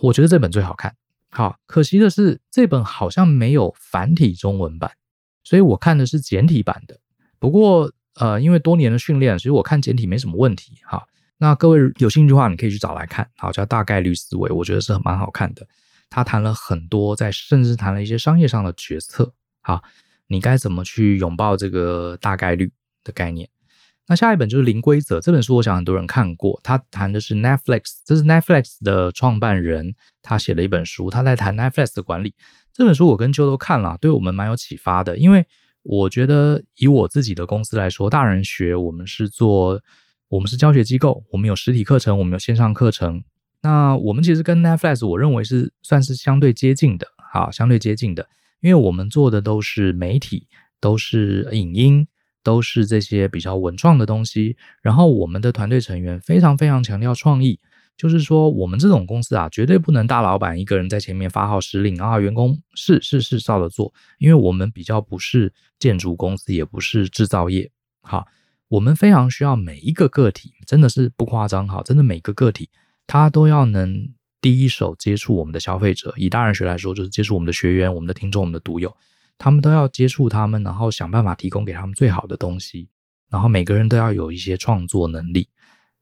[0.00, 0.94] 我觉得这本最好看。
[1.30, 4.90] 好，可惜的是，这本好像没有繁体中文版，
[5.44, 6.98] 所以我看的是简体版的。
[7.38, 10.78] 不过，呃，因为多年的训练，所以我看简体没什么问题。
[10.86, 13.28] 好，那各位有兴趣的话，你可以去找来看。
[13.36, 15.66] 好，叫《大概率思维》，我觉得是蛮好看的。
[16.10, 19.32] 他谈了很多，在甚至谈了一些商业上的决策。
[19.62, 19.82] 啊，
[20.28, 22.72] 你该怎么去拥抱这个大概率
[23.04, 23.48] 的概念？
[24.06, 26.58] 那下一本就是《零规则》这本书，我想很多人看过。
[26.62, 32.34] 他谈的是 Netflix，这是 Netflix 的创办人，他写了一本书，他在谈 Netflix 的管理。
[32.72, 35.18] 这本书我跟 Joe 都看了，对我们蛮有启发的。
[35.18, 35.46] 因为
[35.82, 39.78] 我觉得以我自己的公司来说，大人学我们是做，
[40.28, 43.22] 我们是教学机构，我们有实体课程，我们有线上课程。
[43.62, 48.28] 那我们其实跟 Netflix 我认为是算是相对接近的，哈，相对接近的，
[48.60, 50.46] 因为我们做的都是媒体，
[50.80, 52.08] 都是影音。
[52.44, 57.60] 都是这些比较文创的东西，然后我们的团队成员非常非常强调创意，
[57.94, 68.26] 就是说我们这种公司啊，绝对不能大老板一个人在前面发号施令，啊员工是是是照着做，因为我们比较不是建筑公司，也不是制造业，好，
[68.68, 72.70] 我们非常需要每一个个体，真的是不夸张，好，真的每个个体
[73.08, 74.08] 他都要能
[74.40, 78.96] 第一手接触我们的消费者，以大人学来说，就是接触我们的学员、我们的听众、我们的读友。
[79.38, 82.88] 他们都要接触他们，然后想办法提供给他们最好的东西，
[83.30, 85.48] 然后每个人都要有一些创作能力。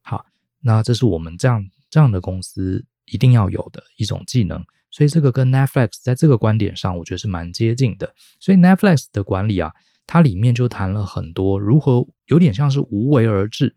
[0.02, 0.26] 好，
[0.60, 4.64] 那这是我们这样这样的公司一定要有的一种技能。
[4.90, 8.14] 所以这个跟 Netflix 在这个观点上，我觉得是蛮接近的。
[8.40, 9.70] 所以 Netflix 的管理啊，
[10.06, 13.76] 它里面就谈了很多如何有点像是无为而治，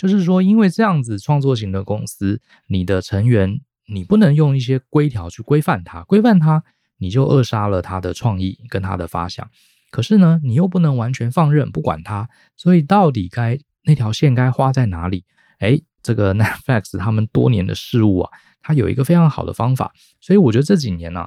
[0.00, 6.64] 就是说，因为这样子创作型的公司，你的成员你不能用一些规条去规范它，规范它。
[7.02, 9.50] 你就扼杀了他的创意跟他的发想，
[9.90, 15.24] 可是呢，你又不能完全放任不管他，所以到底该那条线该画在哪里？
[15.60, 21.26] 诶，这个 Netflix 他们多年的事物啊，它有一个非常好的方法，所以我觉得这几年呢、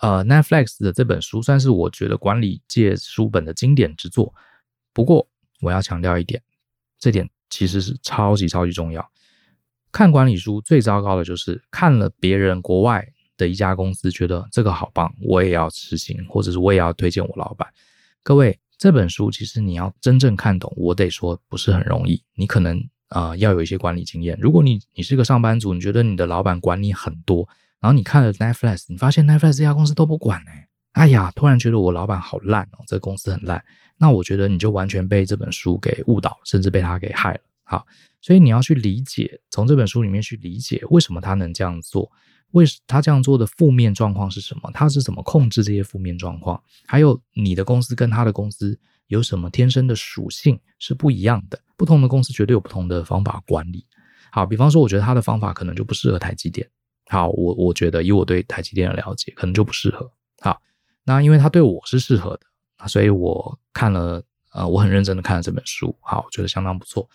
[0.00, 4.34] 呃，Netflix 的这本书算是我觉得管理界书本的经典之作。
[4.92, 5.28] 不过
[5.60, 6.42] 我要强调一点，
[6.98, 9.08] 这点其实是超级超级重要。
[9.92, 13.06] 看管理书最糟糕的就是看了别人国外。
[13.38, 17.66] 的一家公司觉得这个好棒，我也要实行，或者是我也要推荐我老板。
[18.22, 22.22] 各位，这本书其实你要真正看懂，我得说不是很容易。
[22.34, 24.38] 你可能啊、要有一些管理经验。
[24.40, 27.48] 如果你你是个上班族，你觉得你的老板管你很多，
[27.80, 30.50] 然后你看了 Netflix，你发现 Netflix 这家公司都不管呢、
[30.92, 33.62] 哎呀，突然觉得我老板好烂哦，这个公司很烂。
[33.96, 37.40] 那我觉得你就完全被这本书给误导，甚至被他给害了。
[37.64, 37.86] 好，
[38.20, 42.10] 所以你要去理解，从这本书里面去理解为什么他能这样做。
[42.50, 44.70] 为他这样做的负面状况是什么？
[44.74, 46.62] 他是怎么控制这些负面状况？
[46.86, 51.58] 还有你的公司跟他的公司有什么天生的属性是不一样的？
[51.78, 53.86] 不同的公司绝对有不同的方法管理。
[54.30, 56.68] 好，比方说，我觉得他的方法可能就不适合台积电。
[57.06, 60.10] 好，我我觉得以我对台积电的了解，可能就不适合。
[60.40, 60.60] 好，
[61.04, 67.08] 那因为它对我是适合的，所以我看了，呃，我很认真的看了这本书，好，我觉得相当不错。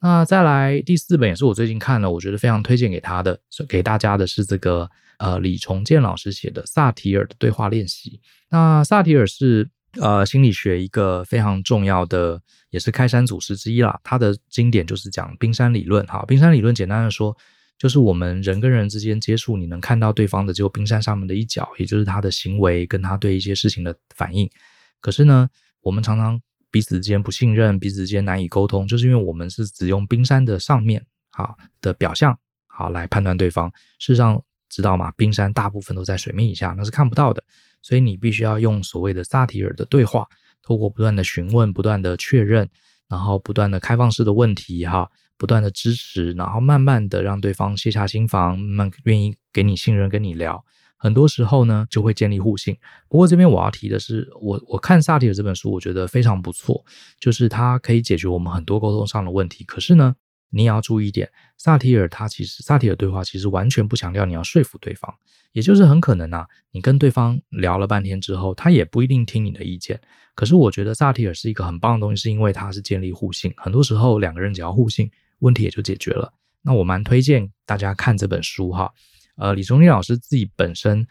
[0.00, 8.20] 那再来第四本也是我最近看了，我觉得非常推荐给他的，给大家的是这个呃李崇建老师写的萨提尔的对话练习。
[8.48, 9.68] 那萨提尔是
[10.00, 14.00] 呃心理学一个非常重要的，也是开山祖师之一啦。
[14.02, 17.36] 他的经典就是讲冰山理论，哈，冰山理论简单的说。
[17.82, 24.48] 就是我们人跟人之间接触，你能看到对方的只有冰山上面的一角，也就是他的行为跟他对一些事情的反应。
[25.00, 26.40] 可是呢，我们常常
[26.70, 33.68] 彼此之间不信任，彼此之间难以沟通，就是因为我们是只用冰山的上面好的表象好来判断对方。
[33.98, 35.10] 事实上，知道吗？
[35.16, 37.42] 冰山大部分都在水面以下，那是看不到的。
[37.82, 40.24] 所以你必须要用所谓的萨提尔的对话，
[40.62, 42.70] 透过不断的询问、不断的确认，
[43.08, 45.10] 然后不断的开放式的问题哈。
[45.42, 50.64] 不断的支持，然后慢慢的让对方卸下心防，慢慢愿意给你信任，跟你聊。
[50.96, 52.78] 很多时候呢，就会建立互信。
[53.08, 56.84] 不过这边我要提的是，我我看萨提尔这本书，我觉得非常不错，
[57.18, 59.64] 就是它可以解决我们很多沟通上的问题。
[59.64, 60.14] 可是呢，
[60.50, 61.28] 你也要注意一点，
[61.58, 65.12] 萨提尔他其实萨提尔对话其实完全不强调你要说服对方，
[65.50, 70.00] 也就是很可能啊，你跟对方聊了半天之后，他也不一定听你的意见。
[70.36, 73.52] 可是我觉得萨提尔是一个很棒的东西，是因为它是建立互信。
[73.56, 75.10] 很多时候两个人只要互信。
[75.42, 76.32] 问题也就解决了。
[76.62, 78.90] 那我蛮推荐大家看这本书哈。
[79.36, 81.06] 呃，李崇建老师自己本身，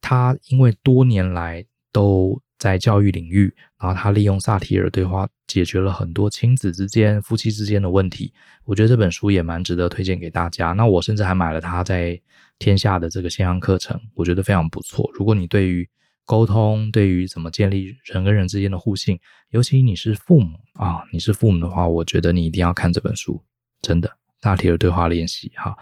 [0.00, 8.32] 他因为多年来都在教育领域，然后他利用萨提尔对话解决了很多亲子之间、夫妻之间的问题。
[8.64, 10.72] 我觉得这本书也蛮值得推荐给大家。
[10.72, 12.20] 那我甚至还买了他在
[12.58, 15.08] 天下的这个线上课程，我觉得非常不错。
[15.14, 15.88] 如果你对于
[16.26, 19.18] 沟通，对于怎么建立人跟人之间的互信，
[19.50, 23.42] 尤其你是父母啊，你是父母的话，我觉得你一定要看这本书。
[23.84, 25.76] 真的，大体的对话练习，哈，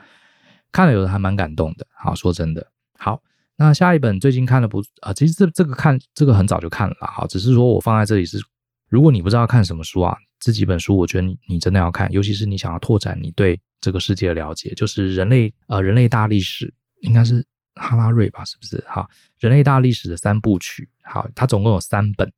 [0.72, 2.66] 看了有的还蛮感动的，好，说真的，
[2.98, 3.22] 好，
[3.56, 8.38] 那下一本最近看了不啊、其实这这个看这个很早就看了，好，只是说我放在这里是，
[8.88, 17.44] 如果你不知道看什么书啊，这几本书我觉得你你真的要看，尤其是你想要拓展你对这个世界的了解，就是人类呃人类大历史，应该是
[17.76, 18.84] 哈拉瑞吧，是不是？
[18.88, 22.30] 好，人类大历史的三部曲，好，它总共有三本。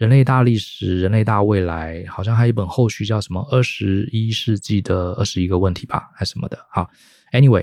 [0.00, 6.58] 人类大历史、人类大未来，好像还有一本后续叫什么“二十一世纪的二十一个问题”吧，还什么的。
[6.70, 6.88] 好
[7.32, 7.62] ，Anyway，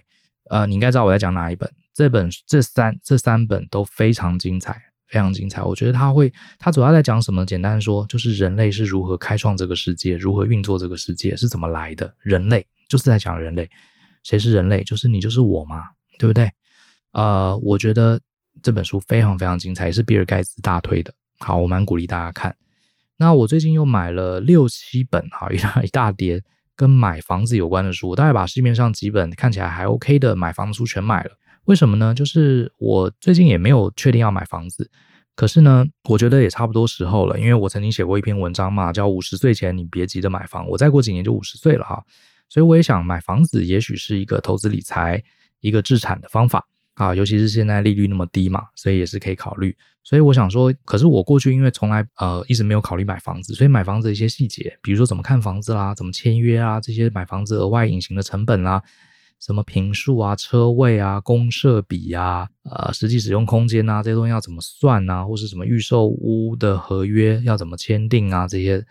[0.51, 1.67] 呃，你应该知道我在讲哪一本。
[1.95, 5.63] 这本这三这三本都非常精彩，非常精彩。
[5.63, 7.43] 我觉得它会，它主要在讲什么？
[7.43, 12.13] 简单说，就是人类是如何开创这个世界，如何运作这个世界，是怎么来的。
[12.19, 13.67] 人类就是在讲人类，
[14.21, 14.83] 谁是人类？
[14.83, 15.85] 就是你，就是我嘛，
[16.19, 16.47] 对不对？
[17.13, 18.21] 呃，我觉得
[18.61, 21.11] 这本书非常非常精彩，也是比尔盖茨大推的。
[21.39, 22.55] 好，我蛮鼓励大家看。
[23.17, 26.43] 那我最近又买了六七本，哈，一大一大叠
[26.75, 28.09] 跟买房子有关的书。
[28.09, 31.31] 我大概把市面上几本看起来还 OK 的买房子书全买了。
[31.65, 32.13] 为什么呢？
[32.13, 34.89] 就是我最近也没有确定要买房子，
[35.35, 37.39] 可是呢，我觉得也差不多时候了。
[37.39, 40.65] 因为我曾经写过一篇文章嘛，叫“五十岁前你别急着买房”。
[40.69, 42.01] 我再过几年就五十岁了哈，
[42.47, 45.21] 所以我也想买房子，也许是一个投资理财、
[45.59, 46.65] 一个置产的方法。
[46.97, 49.75] 啊，尤其是现在利率那么低嘛，所以也是可以考虑。
[50.03, 58.81] 所以我想说，可是我过去因为从来呃一直没有考虑买房子，所以买房子的一些细节，比如说怎么看房子啦，怎么签约啊，这些买房子额外隐形的成本啦，
[59.39, 68.83] 什么平数啊、车位啊、公设比啊、呃实际使用空间啊，这些东西要怎么算啊，或是什么预售屋的合约要怎么签订啊，这些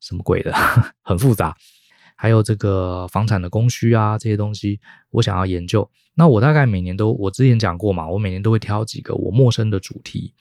[0.00, 0.52] 什么鬼的，
[1.02, 1.56] 很复杂。
[2.16, 5.88] 还有这个房产的供需啊，这些东西我想要研究。
[6.18, 10.32] 那我大概每年都，我之前讲过嘛，我每年都会挑几个我陌生的主题，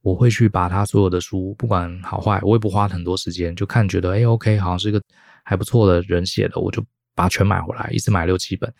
[0.00, 5.00] 我会去把他所有的书，不管好坏，我也不花很多时间，就看觉得哎，OK，好像是一个
[5.44, 6.82] 还不错的人写的，我就
[7.14, 8.72] 把它全买回来，一次买六七本。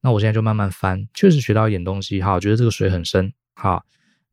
[0.00, 3.84] 那我现在就慢慢翻，确实学到一点东西，哈，觉得这个水很深，好。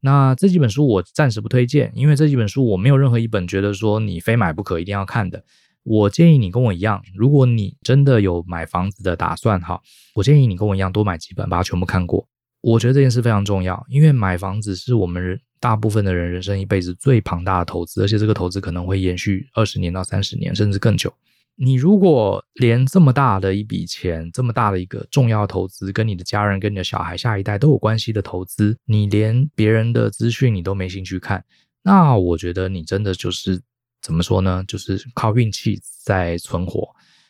[0.02, 5.44] 那这几本书我暂时不推荐，因为这几本书我没有任何一本觉得说你非买不可，一定要看的。
[5.86, 9.80] 我建议你跟我一样，如果你真的有买房子的打算哈，
[10.16, 12.28] 我建议你跟我一样多买几本，把它全部看过。
[12.62, 21.14] 我觉得这件事非常重要，因为买房子是我们人大部分的人人生一辈子最庞大的投资，而且这个投资可能会延续二十年到三十年，甚至更久。
[21.56, 31.46] 你如果连这么大的一笔钱，这么大的一个重要投资，跟你的家人、跟你的小孩、下一代都有关系的投资，你连别人的资讯你都没兴趣看，
[31.84, 33.62] 那我觉得你真的就是。
[34.06, 34.64] 怎么说呢？
[34.68, 36.88] 就是靠运气在存活，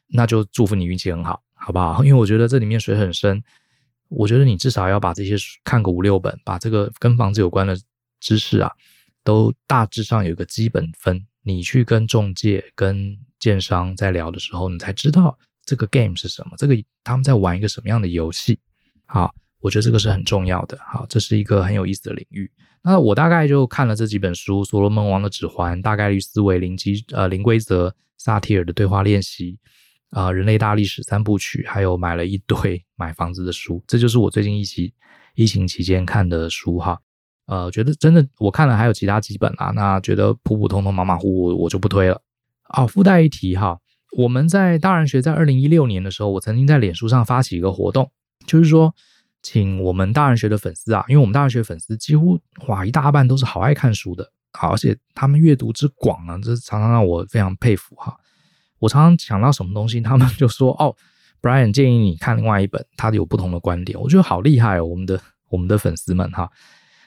[0.07, 2.03] 那就祝福你运气很好，好不好？
[2.03, 3.41] 因为我觉得这里面水很深，
[4.09, 7.78] 我觉得你至少要把这些看个五六本，把这个跟房子有关的
[8.19, 8.69] 知识啊，
[9.23, 11.26] 都大致上有个基本分。
[11.43, 18.59] 你去跟中介、跟建商在聊的时候，你才知道这个 game 是什么，这个他们在玩一个什么样的游戏。
[19.05, 19.34] 好。
[19.61, 20.78] 我觉得这个是很重要的。
[20.86, 22.51] 好，这是一个很有意思的领域。
[22.88, 29.58] 那我大概就看了这几本书：《所罗门王的指环》、《大概率思维》、零基呃零规则、萨提尔的对话练习
[30.12, 33.84] 啊、《人类大历史三部曲》，还有买了一堆 买房子的书。
[33.88, 34.92] 这就是我最近疫情
[35.34, 37.00] 疫情期间看的书哈。
[37.48, 42.22] 呃，觉得真的我看了还有其他几本啊，那觉得普普通通、马马虎虎，我就不推了。
[42.66, 43.80] 好，附带一提哈，
[44.16, 48.12] 我们在大人学在二零一六年的时候，我曾经在脸书上发起一个活动，
[48.46, 48.94] 就是说。
[49.46, 58.18] 请我们大人学的粉丝啊，因为我们大人学粉丝几乎哇一大半都是好爱看书的，好，而且他们阅读之广啊，这常常让我非常佩服哈。
[58.80, 60.96] 我常常想到什么东西，他们就说 哦
[61.43, 66.50] ，Brian 建议你看另外一本，他有不同的观点，我觉得好厉害哦，我们的我们的粉丝们哈。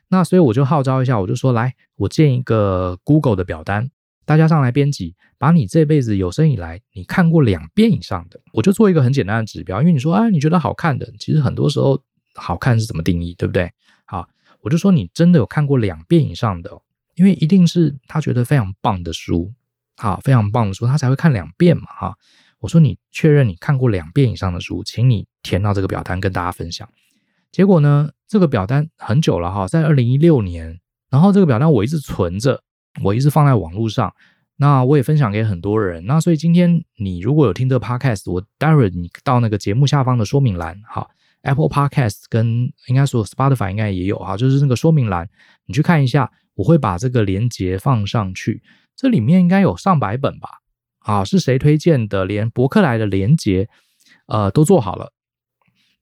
[0.07, 3.91] 那所以我就号召一下，我就说来，我建一个 Google 的表单，
[4.24, 12.01] 大家上来编辑，把你这辈子有生以来你看过两遍以上的，我就做一个很简单的指标，因为你说哎，你觉得好看的，其实很多时候。
[12.39, 13.70] 好看是怎么定义，对不对？
[14.07, 14.28] 好，
[14.61, 16.70] 我就说你真的有看过两遍以上的，
[17.14, 19.53] 因为一定是他觉得非常棒的书，
[19.97, 22.16] 好，非常棒的书，他才会看两遍嘛，哈。
[22.61, 26.89] 我说你确认你看过两遍以上的书，请你填到这个表单跟大家分享。
[27.53, 32.62] 结果呢，这个表单很久了哈，在二零一六年，然后这个表单我一直存着，
[33.05, 34.12] 我一直放在网络上，
[34.57, 36.05] 那我也分享给很多人。
[36.07, 41.11] 那所以今天你如果有听这个 podcast，我待会儿你到那个节目下方的说明栏，好。
[41.49, 45.28] Apple Podcast 跟应该说 Spotify 应该也有哈，就是那个说明栏，
[45.66, 48.62] 你去看一下，我会把这个连接放上去。
[48.94, 50.49] 这里面应该有上百本吧？
[51.01, 52.24] 啊，是谁推荐的？
[52.24, 53.68] 连博客来的连接，
[54.26, 55.12] 呃，都做好了。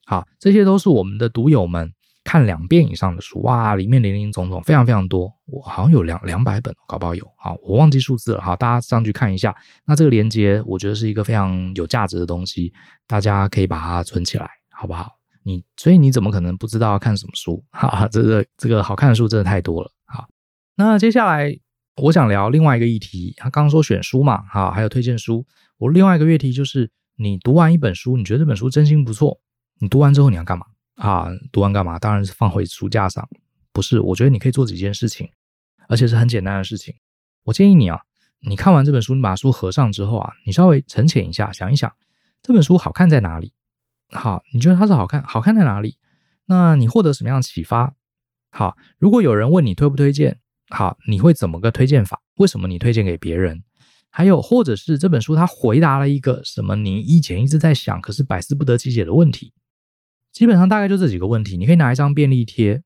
[0.04, 1.92] 好，这些都是我们的读友们
[2.24, 7.24] 看两遍以上的书，哇，里面林林总总，非常非常多，我好像有两两百本，搞不好有。
[7.36, 9.54] 好，我忘记数字了哈，大家上去看一下。
[9.84, 12.72] 那这个连接，我觉得是一个非常有价值的东西，
[13.06, 15.15] 大家可以把它存起来，好不好？
[15.46, 17.64] 你所以你怎么可能不知道要看什么书？
[17.70, 19.92] 哈哈，这个这个好看的书真的太多了。
[20.04, 20.26] 好，
[20.74, 21.56] 那接下来
[22.02, 23.32] 我想聊另外一个议题。
[23.36, 25.46] 他刚刚说选书嘛，哈，还有推荐书。
[25.78, 29.40] 我另外一个议题就是，你读完一本书，你觉得这本书真心不错，
[29.78, 30.66] 你读完之后你要干嘛？
[30.96, 31.96] 啊，读完干嘛？
[31.96, 33.28] 当然是放回书架上。
[33.72, 35.30] 不是，我觉得你可以做几件事情，
[35.88, 36.92] 而且是很简单的事情。
[37.44, 38.00] 我建议你啊，
[38.40, 41.92] 你看完这本书，你把书合上之后啊，你稍微沉潜一下，想一想
[42.42, 43.52] 这本书好看在哪里。
[44.10, 45.22] 好，你觉得它是好看？
[45.22, 45.98] 好看在哪里？
[46.46, 47.94] 那你获得什么样的启发？
[48.50, 50.38] 好，如果有人问你推不推荐，
[50.70, 52.22] 好，你会怎么个推荐法？
[52.36, 53.64] 为什么你推荐给别人？
[54.10, 59.52] 还有，或者是这本书它回答了一个什么你以前一直在想，可是百思不得其解的问题？
[60.32, 62.82] 基本上大概就这几个问题，你可以拿一张便利贴，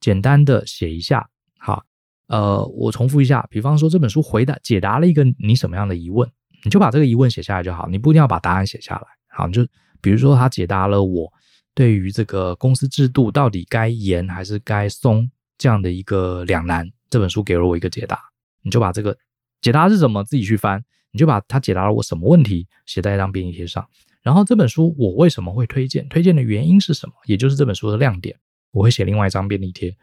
[0.00, 1.30] 简单的写一下。
[1.58, 1.84] 好，
[2.26, 6.28] 呃，我重复一下，比方说这本书回答解答了一个你什么样的疑问，
[6.64, 9.06] 你就把这个疑问写下来就好，你不一定要把答案写下来。
[9.28, 9.64] 好，你就。
[10.04, 11.32] 比如说，他解答了我
[11.74, 16.86] 对于这个公司制度到底该严还是该松这样的一个两难。
[17.08, 18.20] 这本书给了我一个解答，
[18.60, 19.16] 你就把这个
[19.62, 23.82] 解答是什么自己去翻，你就把他解答了我什么问题写在一张便利贴上。
[24.22, 26.06] 然后这本书我为什么会推荐？
[26.10, 27.14] 推荐的原因是什么？
[27.24, 28.36] 也就是这本书的亮点，
[28.72, 29.96] 我会写另外一张便利贴，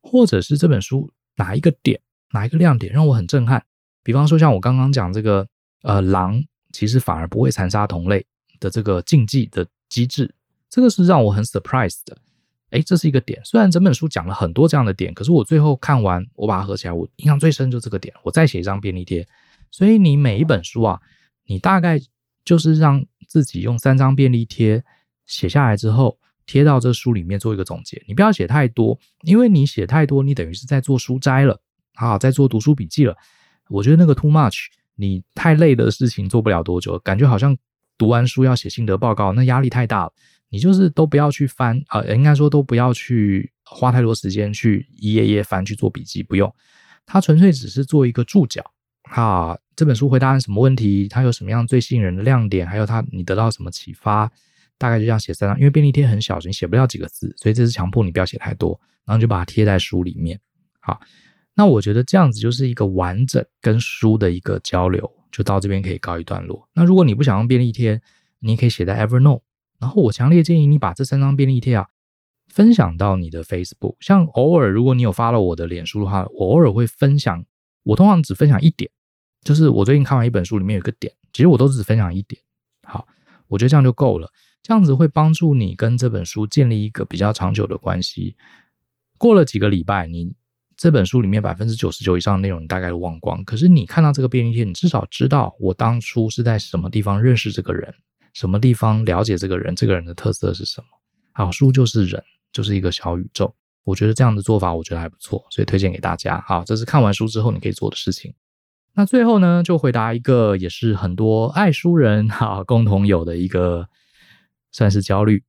[0.00, 2.00] 或者是这本书哪一个点，
[2.32, 3.62] 哪一个亮点让我很震撼。
[4.02, 5.46] 比方说像我刚刚讲这个，
[5.82, 6.42] 呃，狼
[6.72, 8.24] 其实反而不会残杀同类。
[8.62, 10.32] 的这个竞技的机制，
[10.70, 12.16] 这个是让我很 surprise 的。
[12.70, 13.38] 哎，这是一个点。
[13.44, 18.14] 虽然整本书讲了很多这样的点，可是我最后看完，我把它合起来，我印象最深就这个点。
[18.22, 19.26] 我再写一张便利贴。
[19.70, 20.98] 所以你每一本书啊，
[21.44, 22.00] 你大概
[22.44, 24.82] 就是让自己用三张便利贴
[25.26, 28.02] 写下来之后，贴到这书里面做一个总结。
[28.06, 31.60] 你不要写太多，因为你写太多，你等于是在做书斋了，
[31.96, 33.14] 啊，在做读书笔记了。
[33.68, 37.54] 我觉得那个 too much，你太累的事情做不了多久，感觉好像。
[38.02, 40.12] 读完书要写心得报告，那压力太大了。
[40.48, 46.52] 你就是都不要去翻啊，呃，应该说都不要去花太多时间去一页页翻去做笔记，不用。
[47.06, 48.60] 它纯粹只是做一个注脚
[49.04, 49.56] 啊。
[49.76, 51.06] 这本书回答什么问题？
[51.06, 52.66] 它有什么样最吸引人的亮点？
[52.66, 54.28] 还有它你得到什么启发？
[54.78, 60.40] 大概就这样写三张，因为便利贴很小，你写不了几个字，所以这是强迫你不要写太多，然后就把它贴在书里面。
[60.80, 61.00] 好，
[61.54, 65.08] 那我觉得这样子就是一个完整跟书的一个交流。
[65.32, 66.68] 就到这边可以告一段落。
[66.74, 68.00] 那如果你不想用便利贴，
[68.38, 69.42] 你可以写在 Evernote。
[69.80, 71.88] 然后我强烈建议你把这三张便利贴啊
[72.46, 73.96] 分享到你的 Facebook。
[73.98, 77.44] 像偶尔如果你有发了我的脸书的话，我偶尔会分享。
[77.82, 78.88] 我通常只分享一点，
[79.42, 82.40] 就是我最近看完一本书里面有一个点，其实我都只分享一点。
[82.86, 83.08] 好，
[83.48, 84.30] 我觉得这样就够了。
[84.62, 88.36] 这样子会帮助你跟这本书建立一个比较长久的关系。
[89.18, 90.34] 过了几个礼拜，你。
[90.82, 97.94] 这本书里面百分之九十九以上的内容你大概都忘光，可是你看到这个便利贴，你至少知道我当初是在什么地方认识这个人，
[98.32, 100.86] 什么地方了解这个人，这个人的特色是什么。
[101.30, 102.20] 好书就是人，
[102.52, 103.54] 就是一个小宇宙。
[103.84, 106.44] 我觉得这样的做法，我觉得还不错，所以推荐给大家。
[106.48, 108.34] 好，这是看完书之后你可以做的事情。
[108.92, 113.86] 那最后呢，就回答一个也是很多爱书人哈共同有的一个
[114.72, 115.44] 算是焦虑。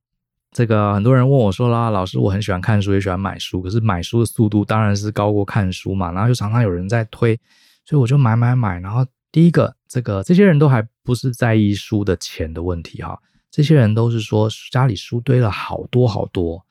[0.54, 7.36] 这个很多人问我说啦，老师，我很喜欢看书，也喜欢买书，可是买书的速度当然是高过看书嘛，然后就常常有人在推，
[7.84, 8.78] 所以我就买买买。
[8.78, 13.18] 然后第一个，这个这些人都还不是在意书的钱的问题哈，
[13.50, 16.64] 这些人都是说家里书堆了好多好多。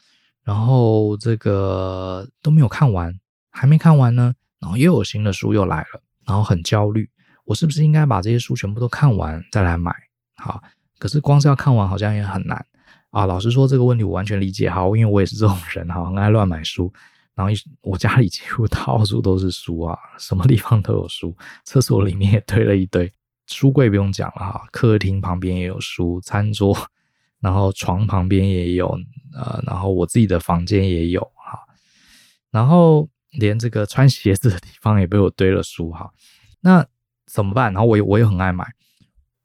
[0.45, 3.13] 然后这个都没有看完，
[3.49, 7.09] 还没看完呢，然后又有新的书又来了，然后很焦虑，
[7.43, 9.93] 我是不是应该把这些书全部都看完再来买？
[10.37, 10.63] 好，
[10.99, 12.65] 可是光是要看完好像也很难
[13.13, 13.25] 啊。
[13.25, 14.69] 老实说，这个问题我完全理解。
[14.69, 16.91] 好，因为我也是这种人哈，很爱乱买书，
[17.33, 21.33] 然后一我家里几乎到处都是书啊，什么地方都有书，
[21.63, 23.09] 厕所里面也堆了一堆，
[23.47, 26.75] 书柜不用讲了哈，客厅旁边也有书，餐桌。
[27.39, 28.87] 然后床旁边也有，
[29.35, 31.59] 呃，然后我自己的房间也有哈，
[32.49, 36.09] 然后连这个穿鞋子的地方也被我堆了书哈，
[36.61, 36.87] 那
[37.25, 37.73] 怎么办？
[37.73, 38.65] 然后我也我也很爱买，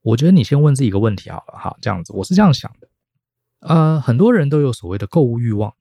[0.02, 2.87] 我觉得你先问自己一个问题好了哈，这样子我是这样想的，
[3.60, 5.74] 呃，很多人都有所谓的购物欲望，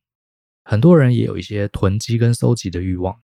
[0.63, 3.19] 很多人也有一些囤积跟收集的欲望，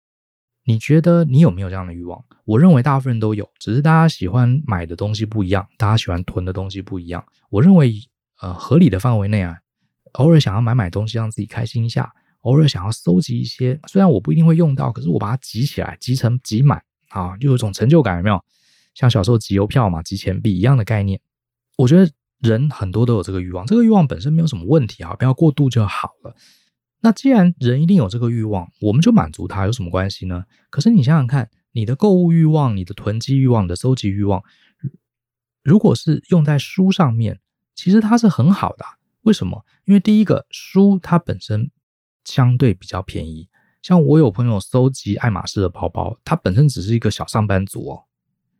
[0.63, 2.23] 你觉得你有没有这样的欲望？
[2.45, 7.93] 我认为大部分人都有，只是大家喜欢买的东西不一样，大家喜欢囤的东西不一样，我认为。
[8.41, 9.57] 呃，合理的范围内啊，
[10.13, 12.09] 偶尔想要买买东西让自己开心一下，
[12.43, 18.41] 偶尔想要收集一些，虽然我不一定会用到，可是我把它集起来，集成集满啊，就有一种成就感，有没有？
[18.93, 21.19] 像小时候集邮票嘛，集钱币一样的概念。
[21.75, 22.09] 我觉得
[22.39, 26.35] 人很多都有这个欲望，这个欲望本身没有什么问题啊，不要过度就好了。
[27.01, 30.45] 那既然人一定有这个欲望，我们就满足它，有什么关系呢？
[30.69, 34.43] 可是你想想看，你的购物欲望、你的囤积欲望、你的收集欲望，
[35.63, 37.39] 如果是用在书上面。
[37.75, 38.83] 其实它是很好的，
[39.21, 39.65] 为什么？
[39.85, 41.71] 因为第一个书它本身
[42.25, 43.47] 相对比较便宜，
[43.81, 48.03] 像我有朋友收集爱马仕的包包，他本身只是一个小上班族哦，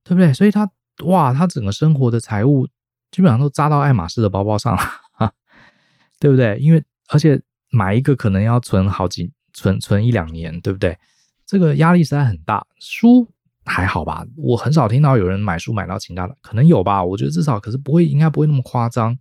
[0.06, 0.34] 对不对？
[0.34, 0.72] 所以他
[1.04, 2.66] 哇，他整个生活的财务
[3.12, 4.82] 基本上都扎到爱马仕的包包上了，
[5.14, 5.32] 哈，
[6.20, 6.58] 对不对？
[6.60, 10.98] 因为而且买一个可能要存好几存存一两年，对不对？
[11.46, 13.28] 这个压力实在很大，书。
[13.66, 17.04] 还好吧，我很少听到有人买书买到倾家的，可能有吧。
[17.04, 19.16] 我觉得至少可是不会，应该不会那么夸张。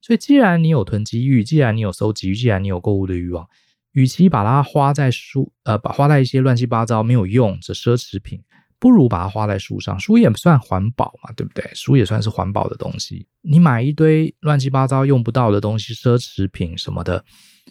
[0.00, 3.48] 所以，既然你有囤积欲，既然你有收集欲，既然你有购物的欲望，
[3.90, 8.40] 与其把它花在书，呃，把花在一些乱七八糟没有用的奢侈品，
[8.78, 9.98] 不如把它花在书上。
[9.98, 11.68] 书也算环保嘛，对不对？
[11.74, 13.26] 书也算是环保的东西。
[13.42, 17.24] 你买一堆乱七八糟用不到的东西，奢侈品什么的，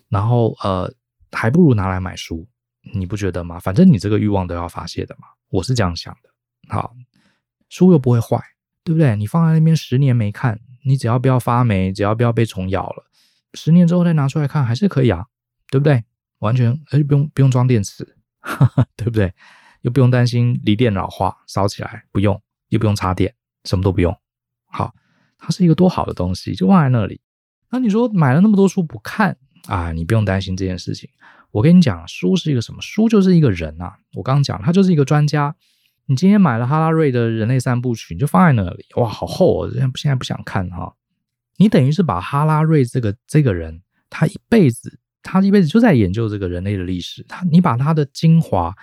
[0.10, 0.94] 然后呃，
[1.32, 2.48] 还不如拿来买书，
[2.94, 3.60] 你不觉得吗？
[3.60, 5.28] 反正你这个欲望都要发泄的嘛。
[5.50, 6.30] 我是这样想的，
[6.68, 6.94] 好，
[7.70, 8.38] 书又不会坏，
[8.84, 9.16] 对不对？
[9.16, 13.06] 你放在那边十年没看，你只要不要发霉，只要不要被虫咬了，
[13.54, 15.26] 十年之后再拿出来看还是可以啊，
[15.72, 16.04] 对不对？
[16.40, 18.04] 完全而且不用不用装电池，
[18.96, 19.34] 对不对？
[19.88, 23.34] 又不用担心锂电老化烧起来，不用，又不用插电，
[23.64, 24.14] 什么都不用。
[24.66, 24.94] 好，
[25.38, 27.22] 它是一个多好的东西，就放在那里。
[27.72, 29.94] 那你说买了那么多书不看啊？
[29.94, 31.10] 你不用担心这件事情。
[31.52, 32.82] 我跟你讲，书是一个什么？
[32.82, 33.96] 书就是一个人呐、啊。
[34.16, 35.56] 我刚刚讲，他就是一个专家。
[36.08, 39.72] 你今天买了哈拉瑞的人类三部曲，你就放在那里，哇，好厚哦！
[39.72, 40.94] 现在不想看哈。
[41.56, 47.24] 你等于是把哈拉瑞这个这个人，他一辈子，他一辈子就在研究这个人类的历史。
[47.24, 48.76] 他，你把他的精华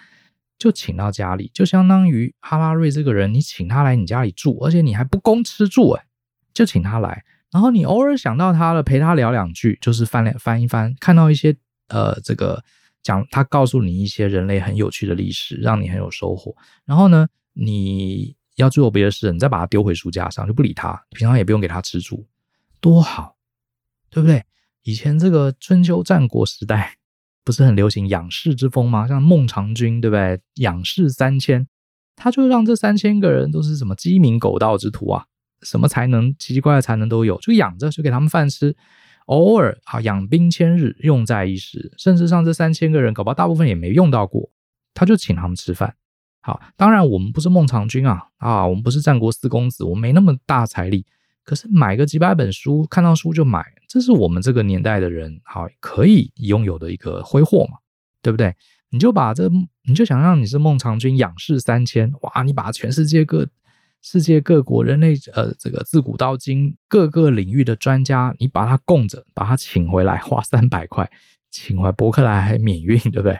[0.59, 6.05] 就请到家里，就相当于哈拉瑞这个人，你请他来你家里住，而且你还不供吃住，哎，
[6.52, 7.24] 就请他来。
[7.50, 11.57] 然后你偶尔想到他了，陪他聊两句，就是翻两翻一翻，看到一些。
[11.88, 12.64] 呃，这个
[13.02, 16.57] 讲他告诉你一些人类很有趣的历史，让你很有收获。
[16.86, 20.98] 然后呢，你要做别的事，你再把它丢回书架上，就不理他。
[21.11, 22.26] 平常也不用给他吃住，
[22.80, 23.36] 多好，
[24.09, 24.42] 对不对？
[24.84, 26.96] 以前这个春秋战国时代
[27.45, 29.07] 不是很流行养士之风吗？
[29.07, 30.40] 像孟尝君，对不对？
[30.55, 31.66] 养士三千，
[32.16, 35.26] 他就让这三千个人都是什么鸡鸣狗盗之徒啊，
[35.62, 38.74] 什么才能奇奇怪怪的才能都有，就养着，就给他们饭吃。
[39.26, 44.51] 偶尔啊养兵千日，用在一时，甚至上这三千个人，搞不好大部分也没用到过，
[44.92, 45.97] 他就请他们吃饭。
[46.42, 51.07] 好，当然我们不是孟尝君啊，啊，我们不是战国四公子，我没那么大财力。
[51.45, 57.78] 可是买个几百本书，看到书就买，这是我们这个年代的人好可以拥有的一个挥霍嘛，
[58.22, 58.55] 对不对？
[58.90, 59.49] 你就把这，
[59.86, 63.47] 你就想让你是孟尝君仰视三千，哇，你把全世界各。
[64.07, 71.11] 世界各国人类呃，这个自古到今各个领域的专家，你把他供着，把他请回来，花三百块
[71.51, 73.38] 请回博客来还免运，对不对？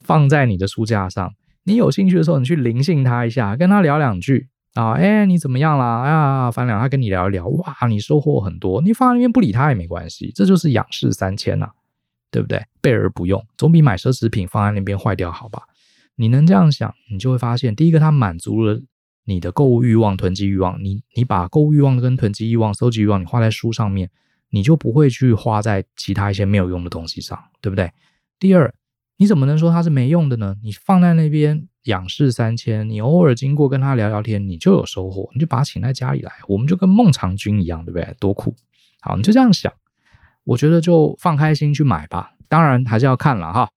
[0.00, 1.32] 放在你的书架上，
[1.62, 6.02] 你有兴趣的时候，你去临幸他一下，跟他聊两句啊，哎，你怎么样啦？
[6.02, 8.80] 哎呀，反正他跟你聊一聊，哇，你收获很多。
[8.80, 11.68] 你放在那边不理他也没关系，这就是养士三千呐，
[12.30, 12.64] 对不对？
[12.80, 15.64] 备而不用，总比买奢侈品放在那边坏掉好吧？
[16.16, 18.80] 你能这样想，你就会发现，第一个，它满足了
[19.24, 20.82] 你的购物欲望、囤积欲望。
[20.82, 24.10] 你你把购物欲望跟囤积欲望、收集欲望，你花在书上面，
[24.50, 27.90] 你就不会去花在其他一些没有用的东西上，对不对？
[28.38, 28.72] 第二，
[29.18, 30.56] 你怎么能说它是没用的呢？
[30.62, 38.14] 你放在那边仰视三千，你偶尔经过跟他聊聊天，你就有收获，你就把他请在家里来，我们就跟孟尝君一样，对不对？
[38.20, 38.54] 多酷！
[39.00, 39.72] 好，你就这样想，
[40.44, 42.34] 我觉得就放开心去买吧。
[42.48, 43.68] 当然还是要看了哈。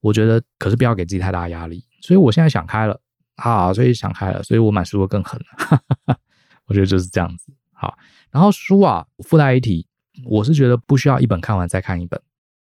[0.00, 1.82] 我觉得，可是不要给自己太大压力。
[2.02, 3.00] 所以我现在想开了，
[3.36, 6.18] 啊，所以想开了，所以我买书会更狠了。
[6.66, 7.50] 我觉得就是这样子。
[7.72, 7.96] 好，
[8.30, 9.86] 然后书啊，附带一提，
[10.26, 12.20] 我是觉得不需要一本看完再看一本。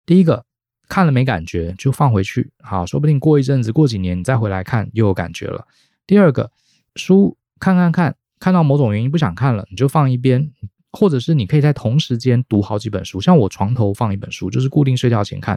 [0.06, 0.46] 第一个，
[0.88, 5.66] 看了没感觉就放回去，好，说不定过一阵子、过几年你再回来看又有感觉了。
[6.06, 6.50] 第二个，
[6.96, 10.50] 书看看看，看到某种原因不想看了，你就放一边。
[10.90, 15.54] 或者是你可以在同时间读好几本书，像我床头放一本书，就是固定睡觉前看；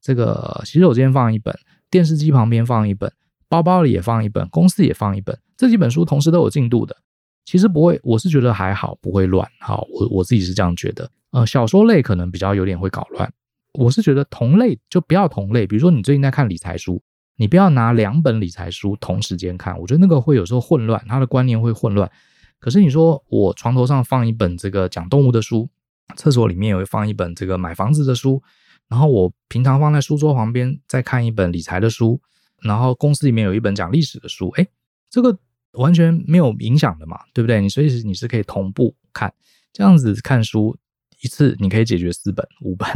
[0.00, 1.54] 这个洗手间放一本，
[1.90, 3.12] 电视机旁边放一本，
[3.46, 5.38] 包包里也放一本，公司也放一本。
[5.54, 6.96] 这几本书同时都有进度的，
[7.44, 9.46] 其实不会，我是觉得还好，不会乱。
[9.60, 11.08] 好，我我自己是这样觉得。
[11.32, 13.30] 呃，小说类可能比较有点会搞乱。
[13.72, 17.02] 我是觉得同类就不要同类，比如说你最近在看理财书，
[17.36, 22.10] 你不要拿两本理财书同时间看，我觉得那个会有时候混乱，它的观念会混乱。
[22.58, 25.68] 可是你说我床头上放一本这个讲动物的书，
[26.16, 28.42] 厕所里面也会放一本这个买房子的书，
[28.88, 32.20] 然后我平常放在书桌旁边再看一本理财的书，
[32.62, 34.66] 然后公司里面有一本讲历史的书，哎，
[35.08, 35.38] 这个
[35.72, 37.60] 完全没有影响的嘛，对不对？
[37.60, 39.32] 你随时你是可以同步看，
[39.72, 40.76] 这样子看书
[41.22, 42.86] 一次你可以解决四本五本。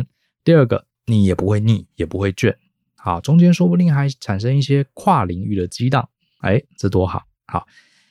[0.44, 2.54] 第二个你也不会腻，也不会倦，
[2.96, 6.08] 好，中间说不定还产生一些跨领域的激荡，
[6.40, 7.66] 哎，这多好，好。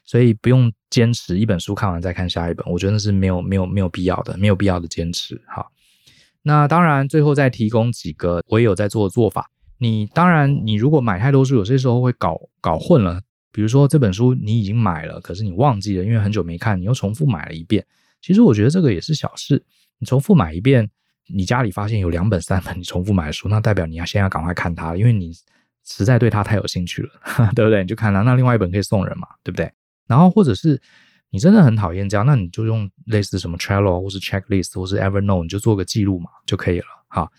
[0.06, 5.42] 所以不用坚持一本书看完再看下一本，我觉得那是没有没有没有必要的，没有必要的坚持。
[5.48, 5.72] 好，
[6.42, 9.50] 那当然最后再提供几个我也有在做的做法。
[9.78, 13.22] 你当然你如果买太多书，有些时候会搞搞混了。
[13.52, 17.86] 比如说这本书你已经买了，可是你忘记了，因为很久没看，你又重复买了一遍。
[18.22, 19.64] 其实我觉得这个也是小事。
[20.00, 20.90] 你重复买一遍，
[21.28, 25.32] 你家里发现有两本三本你重复买的书，那代表你要先要赶快看它，因为你
[25.86, 27.10] 实在对它太有兴趣了，
[27.56, 27.82] 对不对？
[27.82, 29.72] 你就看它，那另外一本可以送人嘛，对不对？
[30.08, 30.82] 然后，或者是
[31.30, 36.86] 你真的很讨厌这样，那你就用类似什么 Trello 或是 Checklist 或是 Evernote，你就做个记录嘛，就可以了。
[37.08, 37.32] 好，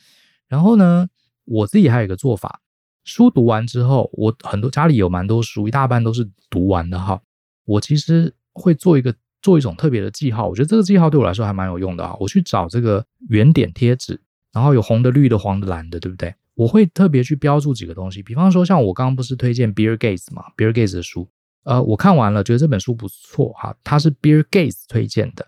[0.49, 1.07] 然后呢，
[1.45, 2.61] 我自己还有一个做法，
[3.05, 7.21] 书读完之后，我很多家里有蛮多书，一大半都是读完的哈。
[7.67, 9.15] 我其实会做一个
[9.45, 12.17] 做一种特别的记号，我觉得这个记号对我来说还蛮有用的啊。
[12.19, 14.19] 我去找这个圆点贴纸，
[14.55, 16.35] 然后有红的、绿的、黄的、蓝的，对不对？
[16.55, 21.29] 我会特别去标注几个东西，比方说像我刚刚不是推荐 Bill Gates 嘛，Bill Gates 的书。
[21.65, 23.77] 呃，我看完了，觉得这本书不错哈。
[23.85, 25.47] 它是 Bill Gates 推荐的，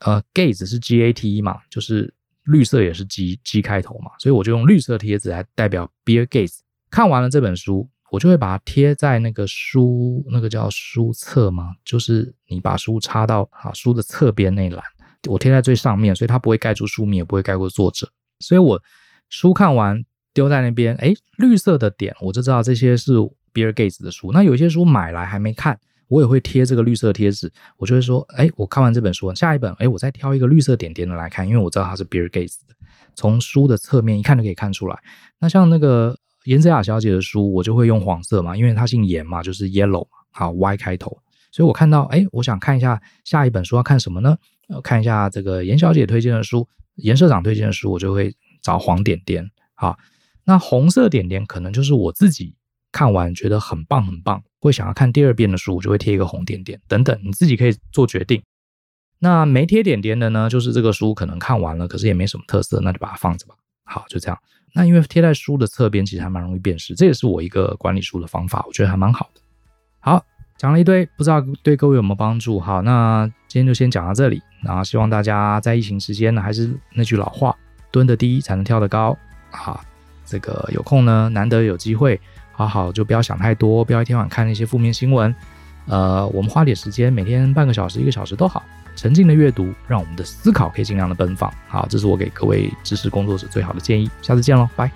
[0.00, 2.12] 呃，Gates 是 G A T E 嘛，就是
[2.44, 6.58] 绿色也是 G G 开头嘛，所以我就用绿色贴纸来代表 Bill Gates。
[6.90, 14.82] 看完了这本书，我就会把它贴在那个书，那个叫书侧嘛，就是你把书插到啊书的侧边那栏，
[15.28, 18.10] 我贴在最上面，所以它不会盖住书名，也不会盖过作者。
[18.40, 18.82] 所以我
[19.28, 23.14] 书看完丢在那边，哎，绿色的点我就知道这些是。
[23.50, 27.50] 比尔盖茨的书，那有些书买来还没看，我也会贴这个绿色贴纸。
[27.76, 32.74] 我就会说，哎，我看完这本书，下一本，哎，我再挑一个绿色点点的来看，因为我知道它是比尔盖茨的。
[33.16, 34.96] 从书的侧面一看就可以看出来。
[35.40, 36.16] 那像那个
[36.48, 41.16] 严泽雅小姐的书，我就会用黄色嘛，因为她姓严嘛，就是 yellow，好 Y 开头。
[41.52, 44.36] 所以我看到，哎，我想看一下下一本书要看什么呢？
[44.82, 49.50] 看一下这个严小姐推荐的书，严社长推荐的书，我就会找黄点点。
[49.74, 49.98] 好，
[50.44, 52.54] 那红色点点可能就是我自己。
[52.90, 58.42] 看完觉得很棒很棒，会想要看第二遍的书，我就会贴一个红点点等等，你自己可以做决定。
[59.18, 63.54] 那没贴点点的呢，就是这个书可能看完了，可是也没什么特色，那就把它放着吧。
[63.84, 64.38] 好，就这样。
[64.72, 69.40] 那因为贴在书的侧边，其实还蛮容易辨识，这也是我一个管理书的方法，我觉得还蛮好的。
[70.00, 70.24] 好，
[70.56, 72.60] 讲了一堆，不知道对各位有没有帮助？
[72.60, 77.56] 好，那今天就先讲到这里，然后希望大家在疫情时间呢，还是那句老话，
[77.90, 79.16] 蹲得低才能跳得高。
[79.50, 79.84] 好，
[80.24, 82.20] 这个有空呢，难得有机会。
[82.52, 85.34] 好好，就不要想太多，不要一天晚看那些负面新闻。
[85.88, 88.62] 呃，我们花点时间，每天半个小时、一个小时都好，
[88.94, 91.52] 沉浸的阅读，让我们的思考可以尽量的奔放。
[91.66, 94.10] 好，这是我给各位知识工作者最好的建议。
[94.22, 94.90] 下次见喽，拜。